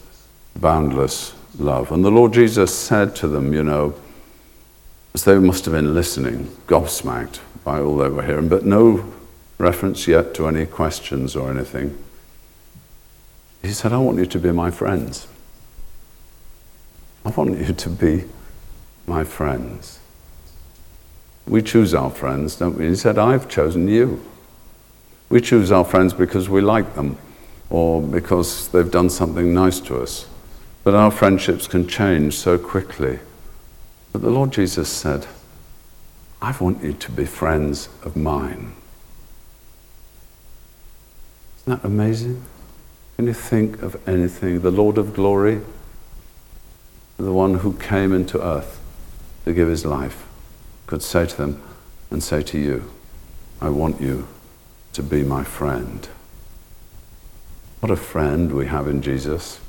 boundless 0.55 1.35
love. 1.59 1.91
And 1.91 2.05
the 2.05 2.11
Lord 2.11 2.35
Jesus 2.35 2.77
said 2.77 3.17
to 3.17 3.27
them, 3.27 3.55
you 3.55 3.65
know, 3.65 3.95
as 5.15 5.25
they 5.25 5.39
must 5.39 5.65
have 5.65 5.73
been 5.73 5.95
listening, 5.95 6.45
gobsmacked 6.67 7.39
by 7.65 7.81
all 7.81 7.97
they 7.97 8.11
were 8.11 8.23
hearing, 8.23 8.51
but 8.51 8.67
no 8.67 9.15
reference 9.59 10.07
yet 10.07 10.35
to 10.35 10.47
any 10.47 10.65
questions 10.65 11.37
or 11.37 11.51
anything. 11.51 11.99
He 13.63 13.73
said, 13.73 13.93
I 13.93 13.99
want 13.99 14.19
you 14.19 14.27
to 14.27 14.39
be 14.39 14.53
my 14.53 14.71
friends. 14.71 15.27
I 17.25 17.31
want 17.31 17.59
you 17.59 17.75
to 17.75 17.89
be 17.91 18.25
my 19.07 19.25
friends. 19.25 19.99
We 21.47 21.63
choose 21.63 21.93
our 21.93 22.11
friends, 22.11 22.57
don't 22.57 22.79
we? 22.79 22.89
He 22.89 22.95
said, 22.95 23.19
I've 23.19 23.49
chosen 23.49 23.89
you. 23.89 24.25
We 25.29 25.41
choose 25.41 25.73
our 25.73 25.85
friends 25.85 26.13
because 26.13 26.49
we 26.49 26.61
like 26.61 26.95
them 26.95 27.19
or 27.71 28.01
because 28.01 28.69
they've 28.69 28.91
done 28.91 29.11
something 29.11 29.53
nice 29.53 29.81
to 29.81 30.01
us. 30.01 30.27
But 30.85 30.95
our 30.95 31.11
friendships 31.11 31.67
can 31.67 31.87
change 31.87 32.35
so 32.35 32.57
quickly. 32.57 33.19
But 34.13 34.23
the 34.23 34.31
Lord 34.31 34.53
Jesus 34.53 34.89
said, 34.89 35.27
I 36.41 36.57
want 36.59 36.83
you 36.83 36.93
to 36.93 37.11
be 37.11 37.25
friends 37.25 37.89
of 38.05 38.17
mine. 38.17 38.73
Isn't 41.69 41.83
that 41.83 41.87
amazing? 41.87 42.43
Can 43.17 43.27
you 43.27 43.35
think 43.35 43.83
of 43.83 44.09
anything? 44.09 44.63
The 44.63 44.71
Lord 44.71 44.97
of 44.97 45.13
glory, 45.13 45.61
the 47.19 47.31
one 47.31 47.57
who 47.57 47.75
came 47.75 48.15
into 48.15 48.43
earth 48.43 48.81
to 49.45 49.53
give 49.53 49.69
his 49.69 49.85
life, 49.85 50.27
could 50.87 51.03
say 51.03 51.27
to 51.27 51.37
them 51.37 51.63
and 52.11 52.23
say 52.23 52.43
to 52.45 52.59
you, 52.59 52.91
I 53.61 53.69
want 53.69 54.01
you 54.01 54.29
to 54.95 55.03
be 55.03 55.23
my 55.23 55.45
friend. 55.45 56.09
What 57.81 57.93
a 57.93 57.97
friend 57.97 58.51
we 58.53 58.65
have 58.69 58.89
in 58.89 59.03
Jesus. 59.03 59.61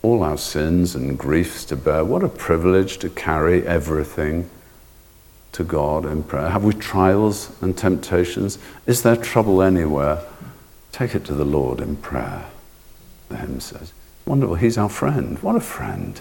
All 0.00 0.22
our 0.22 0.38
sins 0.38 0.94
and 0.94 1.18
griefs 1.18 1.66
to 1.66 1.76
bear. 1.76 2.06
What 2.06 2.24
a 2.24 2.28
privilege 2.30 2.96
to 3.00 3.10
carry 3.10 3.66
everything 3.66 4.48
to 5.52 5.62
God 5.62 6.06
in 6.06 6.22
prayer. 6.22 6.48
Have 6.48 6.64
we 6.64 6.72
trials 6.72 7.54
and 7.60 7.76
temptations? 7.76 8.58
Is 8.86 9.02
there 9.02 9.16
trouble 9.16 9.60
anywhere? 9.60 10.24
Take 10.92 11.14
it 11.14 11.24
to 11.26 11.34
the 11.34 11.44
Lord 11.44 11.80
in 11.80 11.96
prayer, 11.96 12.46
the 13.28 13.36
hymn 13.36 13.60
says. 13.60 13.92
Wonderful. 14.26 14.56
He's 14.56 14.76
our 14.76 14.88
friend. 14.88 15.38
What 15.38 15.56
a 15.56 15.60
friend 15.60 16.20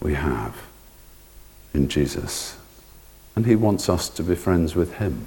we 0.00 0.14
have 0.14 0.56
in 1.74 1.88
Jesus. 1.88 2.56
And 3.36 3.46
He 3.46 3.56
wants 3.56 3.88
us 3.88 4.08
to 4.10 4.22
be 4.22 4.34
friends 4.34 4.74
with 4.74 4.94
Him. 4.94 5.26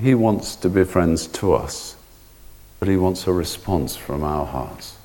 He 0.00 0.14
wants 0.14 0.56
to 0.56 0.68
be 0.68 0.84
friends 0.84 1.26
to 1.28 1.52
us, 1.52 1.96
but 2.80 2.88
He 2.88 2.96
wants 2.96 3.26
a 3.26 3.32
response 3.32 3.96
from 3.96 4.22
our 4.22 4.46
hearts 4.46 4.96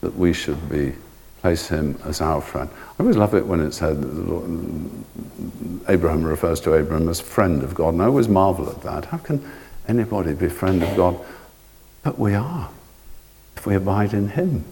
that 0.00 0.16
we 0.16 0.32
should 0.32 0.68
be 0.70 0.94
place 1.40 1.68
Him 1.68 1.98
as 2.04 2.20
our 2.20 2.40
friend. 2.40 2.68
I 2.98 3.02
always 3.02 3.16
love 3.16 3.34
it 3.34 3.46
when 3.46 3.60
it 3.60 3.72
said 3.72 3.96
Abraham 5.88 6.24
refers 6.24 6.60
to 6.62 6.74
Abraham 6.74 7.08
as 7.08 7.20
friend 7.20 7.62
of 7.62 7.74
God, 7.74 7.94
and 7.94 8.02
I 8.02 8.06
always 8.06 8.28
marvel 8.28 8.68
at 8.70 8.82
that. 8.82 9.06
How 9.06 9.18
can 9.18 9.48
anybody 9.88 10.34
be 10.34 10.48
friend 10.48 10.82
of 10.82 10.96
God? 10.96 11.18
But 12.02 12.18
we 12.18 12.34
are, 12.34 12.70
if 13.56 13.66
we 13.66 13.74
abide 13.74 14.12
in 14.12 14.30
Him. 14.30 14.64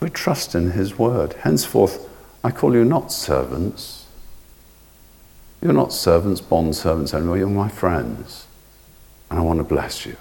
We 0.00 0.10
trust 0.10 0.54
in 0.54 0.72
His 0.72 0.98
word. 0.98 1.32
Henceforth, 1.32 2.08
I 2.44 2.50
call 2.50 2.74
you 2.74 2.84
not 2.84 3.10
servants. 3.10 4.06
You're 5.60 5.72
not 5.72 5.92
servants, 5.92 6.40
bond 6.40 6.76
servants 6.76 7.12
anymore. 7.12 7.38
You're 7.38 7.48
my 7.48 7.68
friends. 7.68 8.46
And 9.30 9.38
I 9.38 9.42
want 9.42 9.58
to 9.58 9.64
bless 9.64 10.06
you. 10.06 10.16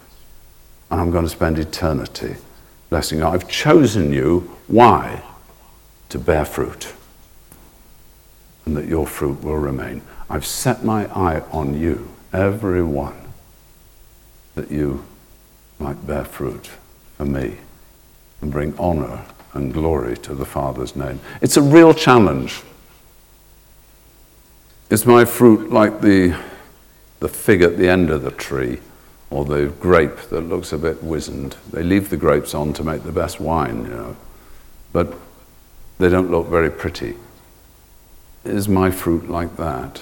And 0.90 1.00
I'm 1.00 1.12
going 1.12 1.26
to 1.26 1.30
spend 1.30 1.60
eternity 1.60 2.38
blessing 2.90 3.20
you. 3.20 3.28
I've 3.28 3.48
chosen 3.48 4.12
you. 4.14 4.58
Why? 4.68 5.22
To 6.10 6.20
bear 6.20 6.46
fruit. 6.46 6.94
And 8.66 8.76
that 8.76 8.86
your 8.86 9.06
fruit 9.06 9.44
will 9.44 9.58
remain. 9.58 10.02
I've 10.30 10.46
set 10.46 10.84
my 10.84 11.06
eye 11.08 11.42
on 11.52 11.80
you, 11.80 12.10
every 12.34 12.84
one, 12.84 13.27
that 14.58 14.72
you 14.72 15.06
might 15.80 16.06
bear 16.06 16.26
fruit 16.26 16.70
for 17.16 17.26
me 17.26 17.58
and 18.42 18.52
bring 18.52 18.78
honor 18.78 19.24
and 19.54 19.74
glory 19.74 20.18
to 20.18 20.36
the 20.36 20.46
Father's 20.46 20.96
name. 20.96 21.20
It's 21.42 21.58
a 21.58 21.62
real 21.62 21.94
challenge. 21.94 22.62
Is 24.90 25.06
my 25.06 25.26
fruit 25.26 25.72
like 25.72 26.02
the, 26.02 26.38
the 27.20 27.30
fig 27.30 27.62
at 27.62 27.78
the 27.78 27.90
end 27.90 28.10
of 28.10 28.24
the 28.24 28.32
tree 28.32 28.80
or 29.30 29.46
the 29.46 29.68
grape 29.80 30.18
that 30.30 30.42
looks 30.42 30.74
a 30.74 30.78
bit 30.78 31.04
wizened? 31.04 31.56
They 31.72 31.84
leave 31.84 32.10
the 32.10 32.18
grapes 32.18 32.54
on 32.54 32.74
to 32.74 32.84
make 32.84 33.04
the 33.04 33.12
best 33.12 33.40
wine, 33.40 33.84
you 33.84 33.90
know, 33.90 34.16
but 34.94 35.14
they 36.00 36.10
don't 36.10 36.32
look 36.32 36.48
very 36.48 36.70
pretty. 36.70 37.16
Is 38.44 38.68
my 38.70 38.92
fruit 38.92 39.30
like 39.30 39.58
that? 39.58 40.02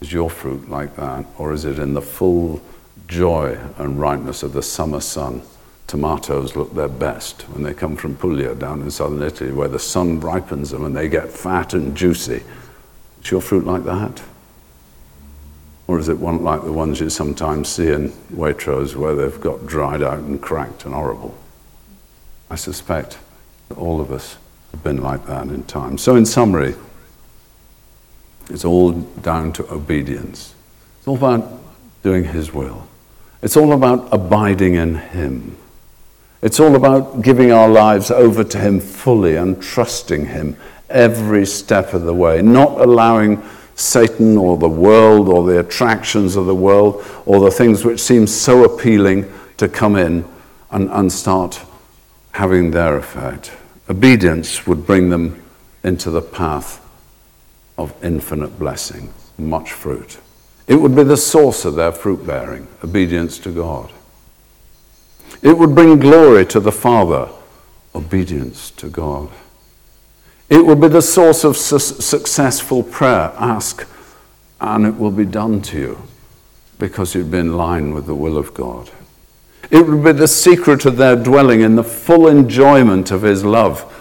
Is 0.00 0.12
your 0.12 0.30
fruit 0.30 0.70
like 0.70 0.96
that? 0.96 1.26
Or 1.38 1.52
is 1.52 1.64
it 1.64 1.78
in 1.78 1.94
the 1.94 2.02
full 2.02 2.62
joy 3.06 3.58
and 3.78 4.00
ripeness 4.00 4.42
of 4.42 4.52
the 4.52 4.62
summer 4.62 5.00
sun? 5.00 5.42
tomatoes 5.88 6.54
look 6.54 6.74
their 6.74 6.88
best 6.88 7.42
when 7.48 7.64
they 7.64 7.74
come 7.74 7.96
from 7.96 8.14
Puglia 8.14 8.54
down 8.54 8.82
in 8.82 8.90
southern 8.90 9.22
Italy, 9.22 9.50
where 9.50 9.68
the 9.68 9.78
sun 9.78 10.20
ripens 10.20 10.70
them 10.70 10.84
and 10.84 10.94
they 10.94 11.08
get 11.08 11.30
fat 11.30 11.74
and 11.74 11.96
juicy. 11.96 12.44
Is 13.24 13.30
your 13.30 13.40
fruit 13.40 13.66
like 13.66 13.84
that? 13.84 14.22
Or 15.88 15.98
is 15.98 16.10
it 16.10 16.18
one 16.18 16.44
like 16.44 16.62
the 16.62 16.72
ones 16.72 17.00
you 17.00 17.08
sometimes 17.08 17.70
see 17.70 17.88
in 17.90 18.10
Waitrose 18.30 18.94
where 18.94 19.14
they've 19.14 19.40
got 19.40 19.66
dried 19.66 20.02
out 20.02 20.18
and 20.18 20.40
cracked 20.40 20.84
and 20.84 20.94
horrible? 20.94 21.36
I 22.50 22.56
suspect 22.56 23.18
all 23.74 24.00
of 24.00 24.12
us 24.12 24.36
have 24.72 24.84
been 24.84 25.02
like 25.02 25.26
that 25.26 25.46
in 25.46 25.64
time. 25.64 25.96
So, 25.96 26.14
in 26.16 26.26
summary, 26.26 26.74
it's 28.50 28.64
all 28.64 28.92
down 28.92 29.52
to 29.54 29.72
obedience. 29.72 30.54
It's 30.98 31.08
all 31.08 31.16
about 31.16 31.60
doing 32.02 32.24
His 32.24 32.52
will. 32.52 32.86
It's 33.42 33.56
all 33.56 33.72
about 33.72 34.08
abiding 34.12 34.74
in 34.74 34.96
Him. 34.96 35.56
It's 36.40 36.60
all 36.60 36.76
about 36.76 37.22
giving 37.22 37.52
our 37.52 37.68
lives 37.68 38.10
over 38.10 38.44
to 38.44 38.58
Him 38.58 38.80
fully 38.80 39.36
and 39.36 39.60
trusting 39.62 40.26
Him 40.26 40.56
every 40.88 41.44
step 41.44 41.92
of 41.94 42.02
the 42.02 42.14
way, 42.14 42.40
not 42.42 42.80
allowing 42.80 43.42
Satan 43.74 44.36
or 44.36 44.56
the 44.56 44.68
world 44.68 45.28
or 45.28 45.44
the 45.44 45.60
attractions 45.60 46.34
of 46.34 46.46
the 46.46 46.54
world 46.54 47.04
or 47.26 47.40
the 47.40 47.50
things 47.50 47.84
which 47.84 48.00
seem 48.00 48.26
so 48.26 48.64
appealing 48.64 49.30
to 49.58 49.68
come 49.68 49.96
in 49.96 50.24
and, 50.70 50.88
and 50.90 51.12
start 51.12 51.60
having 52.32 52.70
their 52.70 52.96
effect. 52.96 53.52
Obedience 53.88 54.66
would 54.66 54.86
bring 54.86 55.10
them 55.10 55.42
into 55.84 56.10
the 56.10 56.22
path 56.22 56.84
of 57.78 57.94
infinite 58.04 58.58
blessing, 58.58 59.14
much 59.38 59.72
fruit. 59.72 60.18
It 60.66 60.76
would 60.76 60.94
be 60.94 61.04
the 61.04 61.16
source 61.16 61.64
of 61.64 61.76
their 61.76 61.92
fruit 61.92 62.26
bearing, 62.26 62.66
obedience 62.84 63.38
to 63.38 63.50
God. 63.50 63.90
It 65.40 65.56
would 65.56 65.74
bring 65.74 65.98
glory 65.98 66.44
to 66.46 66.60
the 66.60 66.72
Father, 66.72 67.30
obedience 67.94 68.70
to 68.72 68.88
God. 68.88 69.30
It 70.50 70.66
will 70.66 70.76
be 70.76 70.88
the 70.88 71.02
source 71.02 71.44
of 71.44 71.56
su- 71.56 71.78
successful 71.78 72.82
prayer. 72.82 73.32
Ask, 73.36 73.86
and 74.60 74.86
it 74.86 74.96
will 74.96 75.10
be 75.10 75.24
done 75.24 75.62
to 75.62 75.78
you 75.78 76.02
because 76.78 77.14
you've 77.14 77.30
been 77.30 77.46
in 77.46 77.56
line 77.56 77.94
with 77.94 78.06
the 78.06 78.14
will 78.14 78.36
of 78.36 78.54
God. 78.54 78.90
It 79.70 79.86
will 79.86 80.02
be 80.02 80.12
the 80.12 80.28
secret 80.28 80.84
of 80.86 80.96
their 80.96 81.16
dwelling 81.16 81.60
in 81.60 81.76
the 81.76 81.84
full 81.84 82.26
enjoyment 82.26 83.10
of 83.10 83.22
His 83.22 83.44
love 83.44 83.94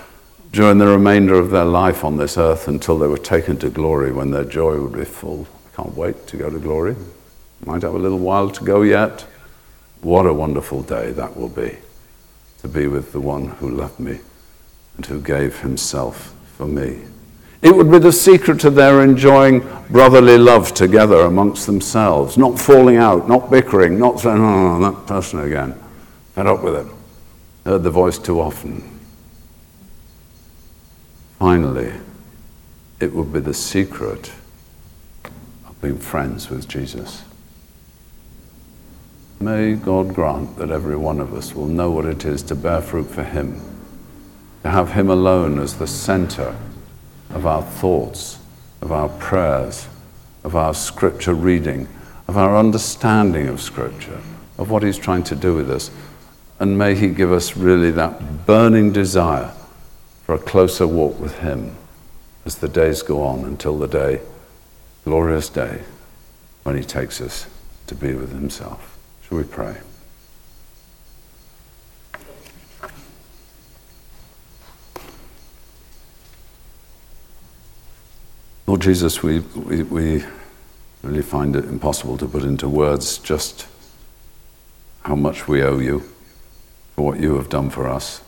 during 0.57 0.79
the 0.79 0.87
remainder 0.87 1.35
of 1.35 1.51
their 1.51 1.63
life 1.63 2.03
on 2.03 2.17
this 2.17 2.35
earth 2.35 2.67
until 2.67 2.97
they 2.97 3.05
were 3.05 3.15
taken 3.15 3.55
to 3.55 3.69
glory 3.69 4.11
when 4.11 4.31
their 4.31 4.43
joy 4.43 4.75
would 4.81 4.97
be 4.97 5.05
full. 5.05 5.45
I 5.67 5.75
can't 5.75 5.95
wait 5.95 6.25
to 6.25 6.35
go 6.35 6.49
to 6.49 6.57
glory. 6.57 6.95
Might 7.63 7.83
have 7.83 7.93
a 7.93 7.99
little 7.99 8.17
while 8.17 8.49
to 8.49 8.63
go 8.63 8.81
yet. 8.81 9.21
What 10.01 10.25
a 10.25 10.33
wonderful 10.33 10.81
day 10.81 11.11
that 11.11 11.37
will 11.37 11.49
be 11.49 11.77
to 12.63 12.67
be 12.67 12.87
with 12.87 13.11
the 13.11 13.21
one 13.21 13.49
who 13.49 13.69
loved 13.69 13.99
me 13.99 14.17
and 14.95 15.05
who 15.05 15.21
gave 15.21 15.59
himself 15.59 16.33
for 16.55 16.65
me. 16.65 17.01
It 17.61 17.75
would 17.75 17.91
be 17.91 17.99
the 17.99 18.11
secret 18.11 18.59
to 18.61 18.71
their 18.71 19.03
enjoying 19.03 19.59
brotherly 19.91 20.39
love 20.39 20.73
together 20.73 21.19
amongst 21.19 21.67
themselves, 21.67 22.35
not 22.35 22.59
falling 22.59 22.97
out, 22.97 23.29
not 23.29 23.51
bickering, 23.51 23.99
not 23.99 24.19
saying, 24.19 24.39
oh, 24.41 24.79
that 24.79 25.05
person 25.05 25.39
again. 25.41 25.75
Fed 26.33 26.47
up 26.47 26.63
with 26.63 26.77
it. 26.77 26.87
Heard 27.63 27.83
the 27.83 27.91
voice 27.91 28.17
too 28.17 28.41
often. 28.41 28.96
Finally, 31.39 31.93
it 32.99 33.13
would 33.13 33.31
be 33.31 33.39
the 33.39 33.53
secret 33.53 34.31
of 35.67 35.79
being 35.81 35.99
friends 35.99 36.49
with 36.49 36.67
Jesus. 36.67 37.23
May 39.39 39.75
God 39.75 40.15
grant 40.15 40.57
that 40.57 40.71
every 40.71 40.95
one 40.95 41.19
of 41.19 41.35
us 41.35 41.53
will 41.53 41.67
know 41.67 41.91
what 41.91 42.05
it 42.05 42.25
is 42.25 42.41
to 42.43 42.55
bear 42.55 42.81
fruit 42.81 43.05
for 43.05 43.23
Him, 43.23 43.61
to 44.63 44.71
have 44.71 44.93
Him 44.93 45.11
alone 45.11 45.59
as 45.59 45.77
the 45.77 45.85
center 45.85 46.55
of 47.29 47.45
our 47.45 47.61
thoughts, 47.61 48.39
of 48.81 48.91
our 48.91 49.09
prayers, 49.09 49.87
of 50.43 50.55
our 50.55 50.73
scripture 50.73 51.35
reading, 51.35 51.87
of 52.27 52.35
our 52.35 52.57
understanding 52.57 53.47
of 53.47 53.61
scripture, 53.61 54.19
of 54.57 54.71
what 54.71 54.81
He's 54.81 54.97
trying 54.97 55.23
to 55.23 55.35
do 55.35 55.53
with 55.53 55.69
us. 55.69 55.91
And 56.59 56.79
may 56.79 56.95
He 56.95 57.09
give 57.09 57.31
us 57.31 57.55
really 57.55 57.91
that 57.91 58.47
burning 58.47 58.91
desire 58.91 59.53
for 60.27 60.35
a 60.35 60.39
closer 60.39 60.85
walk 60.85 61.17
with 61.21 61.39
Him 61.39 61.77
as 62.43 62.57
the 62.57 62.67
days 62.67 63.01
go 63.01 63.23
on 63.23 63.45
until 63.45 63.77
the 63.77 63.87
day, 63.87 64.19
glorious 65.05 65.47
day, 65.47 65.83
when 66.63 66.75
He 66.75 66.83
takes 66.83 67.21
us 67.21 67.47
to 67.87 67.95
be 67.95 68.13
with 68.13 68.33
Himself. 68.33 68.99
Shall 69.21 69.37
we 69.37 69.45
pray? 69.45 69.77
Lord 78.65 78.81
Jesus, 78.81 79.23
we, 79.23 79.39
we, 79.39 79.83
we 79.83 80.25
really 81.03 81.21
find 81.21 81.55
it 81.55 81.63
impossible 81.63 82.17
to 82.17 82.27
put 82.27 82.43
into 82.43 82.67
words 82.67 83.17
just 83.19 83.65
how 85.03 85.15
much 85.15 85.47
we 85.47 85.63
owe 85.63 85.79
you 85.79 86.01
for 86.97 87.05
what 87.05 87.21
you 87.21 87.37
have 87.37 87.47
done 87.47 87.69
for 87.69 87.87
us. 87.87 88.21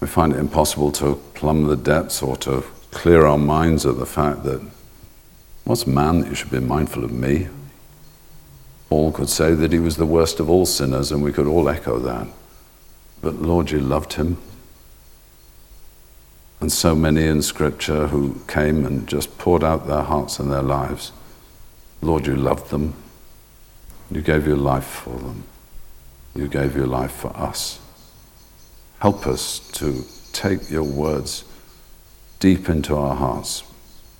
We 0.00 0.06
find 0.06 0.32
it 0.32 0.38
impossible 0.38 0.92
to 0.92 1.14
plumb 1.34 1.64
the 1.64 1.76
depths 1.76 2.22
or 2.22 2.36
to 2.38 2.62
clear 2.90 3.26
our 3.26 3.38
minds 3.38 3.84
of 3.84 3.98
the 3.98 4.06
fact 4.06 4.44
that 4.44 4.60
what's 5.64 5.86
man 5.86 6.20
that 6.20 6.28
you 6.28 6.34
should 6.34 6.50
be 6.50 6.60
mindful 6.60 7.04
of 7.04 7.12
me? 7.12 7.48
Paul 8.88 9.12
could 9.12 9.28
say 9.28 9.54
that 9.54 9.72
he 9.72 9.78
was 9.78 9.96
the 9.96 10.06
worst 10.06 10.38
of 10.38 10.48
all 10.48 10.66
sinners, 10.66 11.10
and 11.10 11.22
we 11.22 11.32
could 11.32 11.46
all 11.46 11.68
echo 11.68 11.98
that. 11.98 12.28
But 13.20 13.34
Lord, 13.34 13.70
you 13.70 13.80
loved 13.80 14.12
him. 14.14 14.36
And 16.60 16.70
so 16.70 16.94
many 16.94 17.26
in 17.26 17.42
Scripture 17.42 18.08
who 18.08 18.40
came 18.46 18.86
and 18.86 19.08
just 19.08 19.36
poured 19.38 19.64
out 19.64 19.86
their 19.86 20.02
hearts 20.02 20.38
and 20.38 20.50
their 20.50 20.62
lives. 20.62 21.12
Lord, 22.00 22.26
you 22.26 22.36
loved 22.36 22.70
them. 22.70 22.94
You 24.10 24.22
gave 24.22 24.46
your 24.46 24.56
life 24.56 24.84
for 24.84 25.18
them. 25.18 25.44
You 26.34 26.48
gave 26.48 26.76
your 26.76 26.86
life 26.86 27.12
for 27.12 27.36
us. 27.36 27.80
Help 29.00 29.26
us 29.26 29.58
to 29.72 30.04
take 30.32 30.70
your 30.70 30.82
words 30.82 31.44
deep 32.40 32.68
into 32.68 32.96
our 32.96 33.14
hearts 33.14 33.62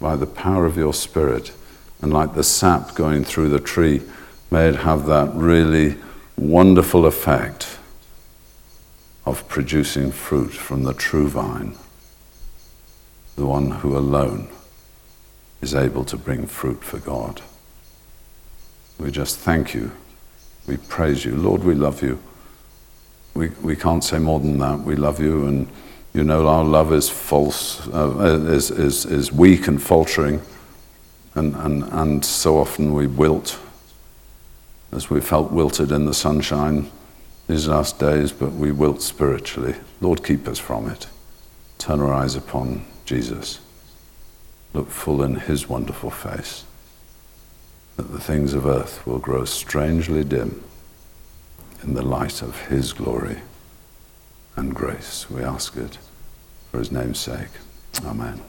by 0.00 0.16
the 0.16 0.26
power 0.26 0.66
of 0.66 0.76
your 0.76 0.92
Spirit, 0.92 1.52
and 2.02 2.12
like 2.12 2.34
the 2.34 2.44
sap 2.44 2.94
going 2.94 3.24
through 3.24 3.48
the 3.48 3.60
tree 3.60 4.02
may 4.50 4.68
it 4.68 4.76
have 4.76 5.06
that 5.06 5.32
really 5.34 5.96
wonderful 6.36 7.06
effect 7.06 7.78
of 9.24 9.48
producing 9.48 10.12
fruit 10.12 10.52
from 10.52 10.84
the 10.84 10.94
true 10.94 11.28
vine, 11.28 11.74
the 13.34 13.46
one 13.46 13.70
who 13.70 13.96
alone 13.96 14.48
is 15.60 15.74
able 15.74 16.04
to 16.04 16.16
bring 16.16 16.46
fruit 16.46 16.84
for 16.84 16.98
God. 16.98 17.40
We 18.98 19.10
just 19.10 19.38
thank 19.38 19.74
you. 19.74 19.92
We 20.66 20.76
praise 20.76 21.24
you. 21.24 21.34
Lord, 21.34 21.64
we 21.64 21.74
love 21.74 22.02
you. 22.02 22.18
We, 23.36 23.48
we 23.62 23.76
can't 23.76 24.02
say 24.02 24.18
more 24.18 24.40
than 24.40 24.56
that. 24.60 24.80
We 24.80 24.96
love 24.96 25.20
you, 25.20 25.46
and 25.46 25.68
you 26.14 26.24
know 26.24 26.48
our 26.48 26.64
love 26.64 26.90
is 26.90 27.10
false, 27.10 27.86
uh, 27.88 28.44
is, 28.48 28.70
is, 28.70 29.04
is 29.04 29.30
weak 29.30 29.68
and 29.68 29.80
faltering, 29.80 30.40
and, 31.34 31.54
and, 31.54 31.84
and 31.84 32.24
so 32.24 32.56
often 32.56 32.94
we 32.94 33.06
wilt 33.06 33.58
as 34.90 35.10
we 35.10 35.20
felt 35.20 35.52
wilted 35.52 35.92
in 35.92 36.06
the 36.06 36.14
sunshine 36.14 36.90
these 37.46 37.68
last 37.68 37.98
days, 37.98 38.32
but 38.32 38.52
we 38.52 38.72
wilt 38.72 39.02
spiritually. 39.02 39.74
Lord, 40.00 40.24
keep 40.24 40.48
us 40.48 40.58
from 40.58 40.88
it. 40.88 41.06
Turn 41.76 42.00
our 42.00 42.14
eyes 42.14 42.36
upon 42.36 42.86
Jesus. 43.04 43.60
Look 44.72 44.88
full 44.88 45.22
in 45.22 45.34
his 45.34 45.68
wonderful 45.68 46.10
face, 46.10 46.64
that 47.98 48.10
the 48.12 48.20
things 48.20 48.54
of 48.54 48.64
earth 48.64 49.06
will 49.06 49.18
grow 49.18 49.44
strangely 49.44 50.24
dim 50.24 50.62
in 51.86 51.94
the 51.94 52.02
light 52.02 52.42
of 52.42 52.66
his 52.66 52.92
glory 52.92 53.38
and 54.56 54.74
grace. 54.74 55.30
We 55.30 55.42
ask 55.42 55.76
it 55.76 55.98
for 56.70 56.78
his 56.78 56.90
name's 56.90 57.20
sake. 57.20 57.48
Amen. 58.04 58.42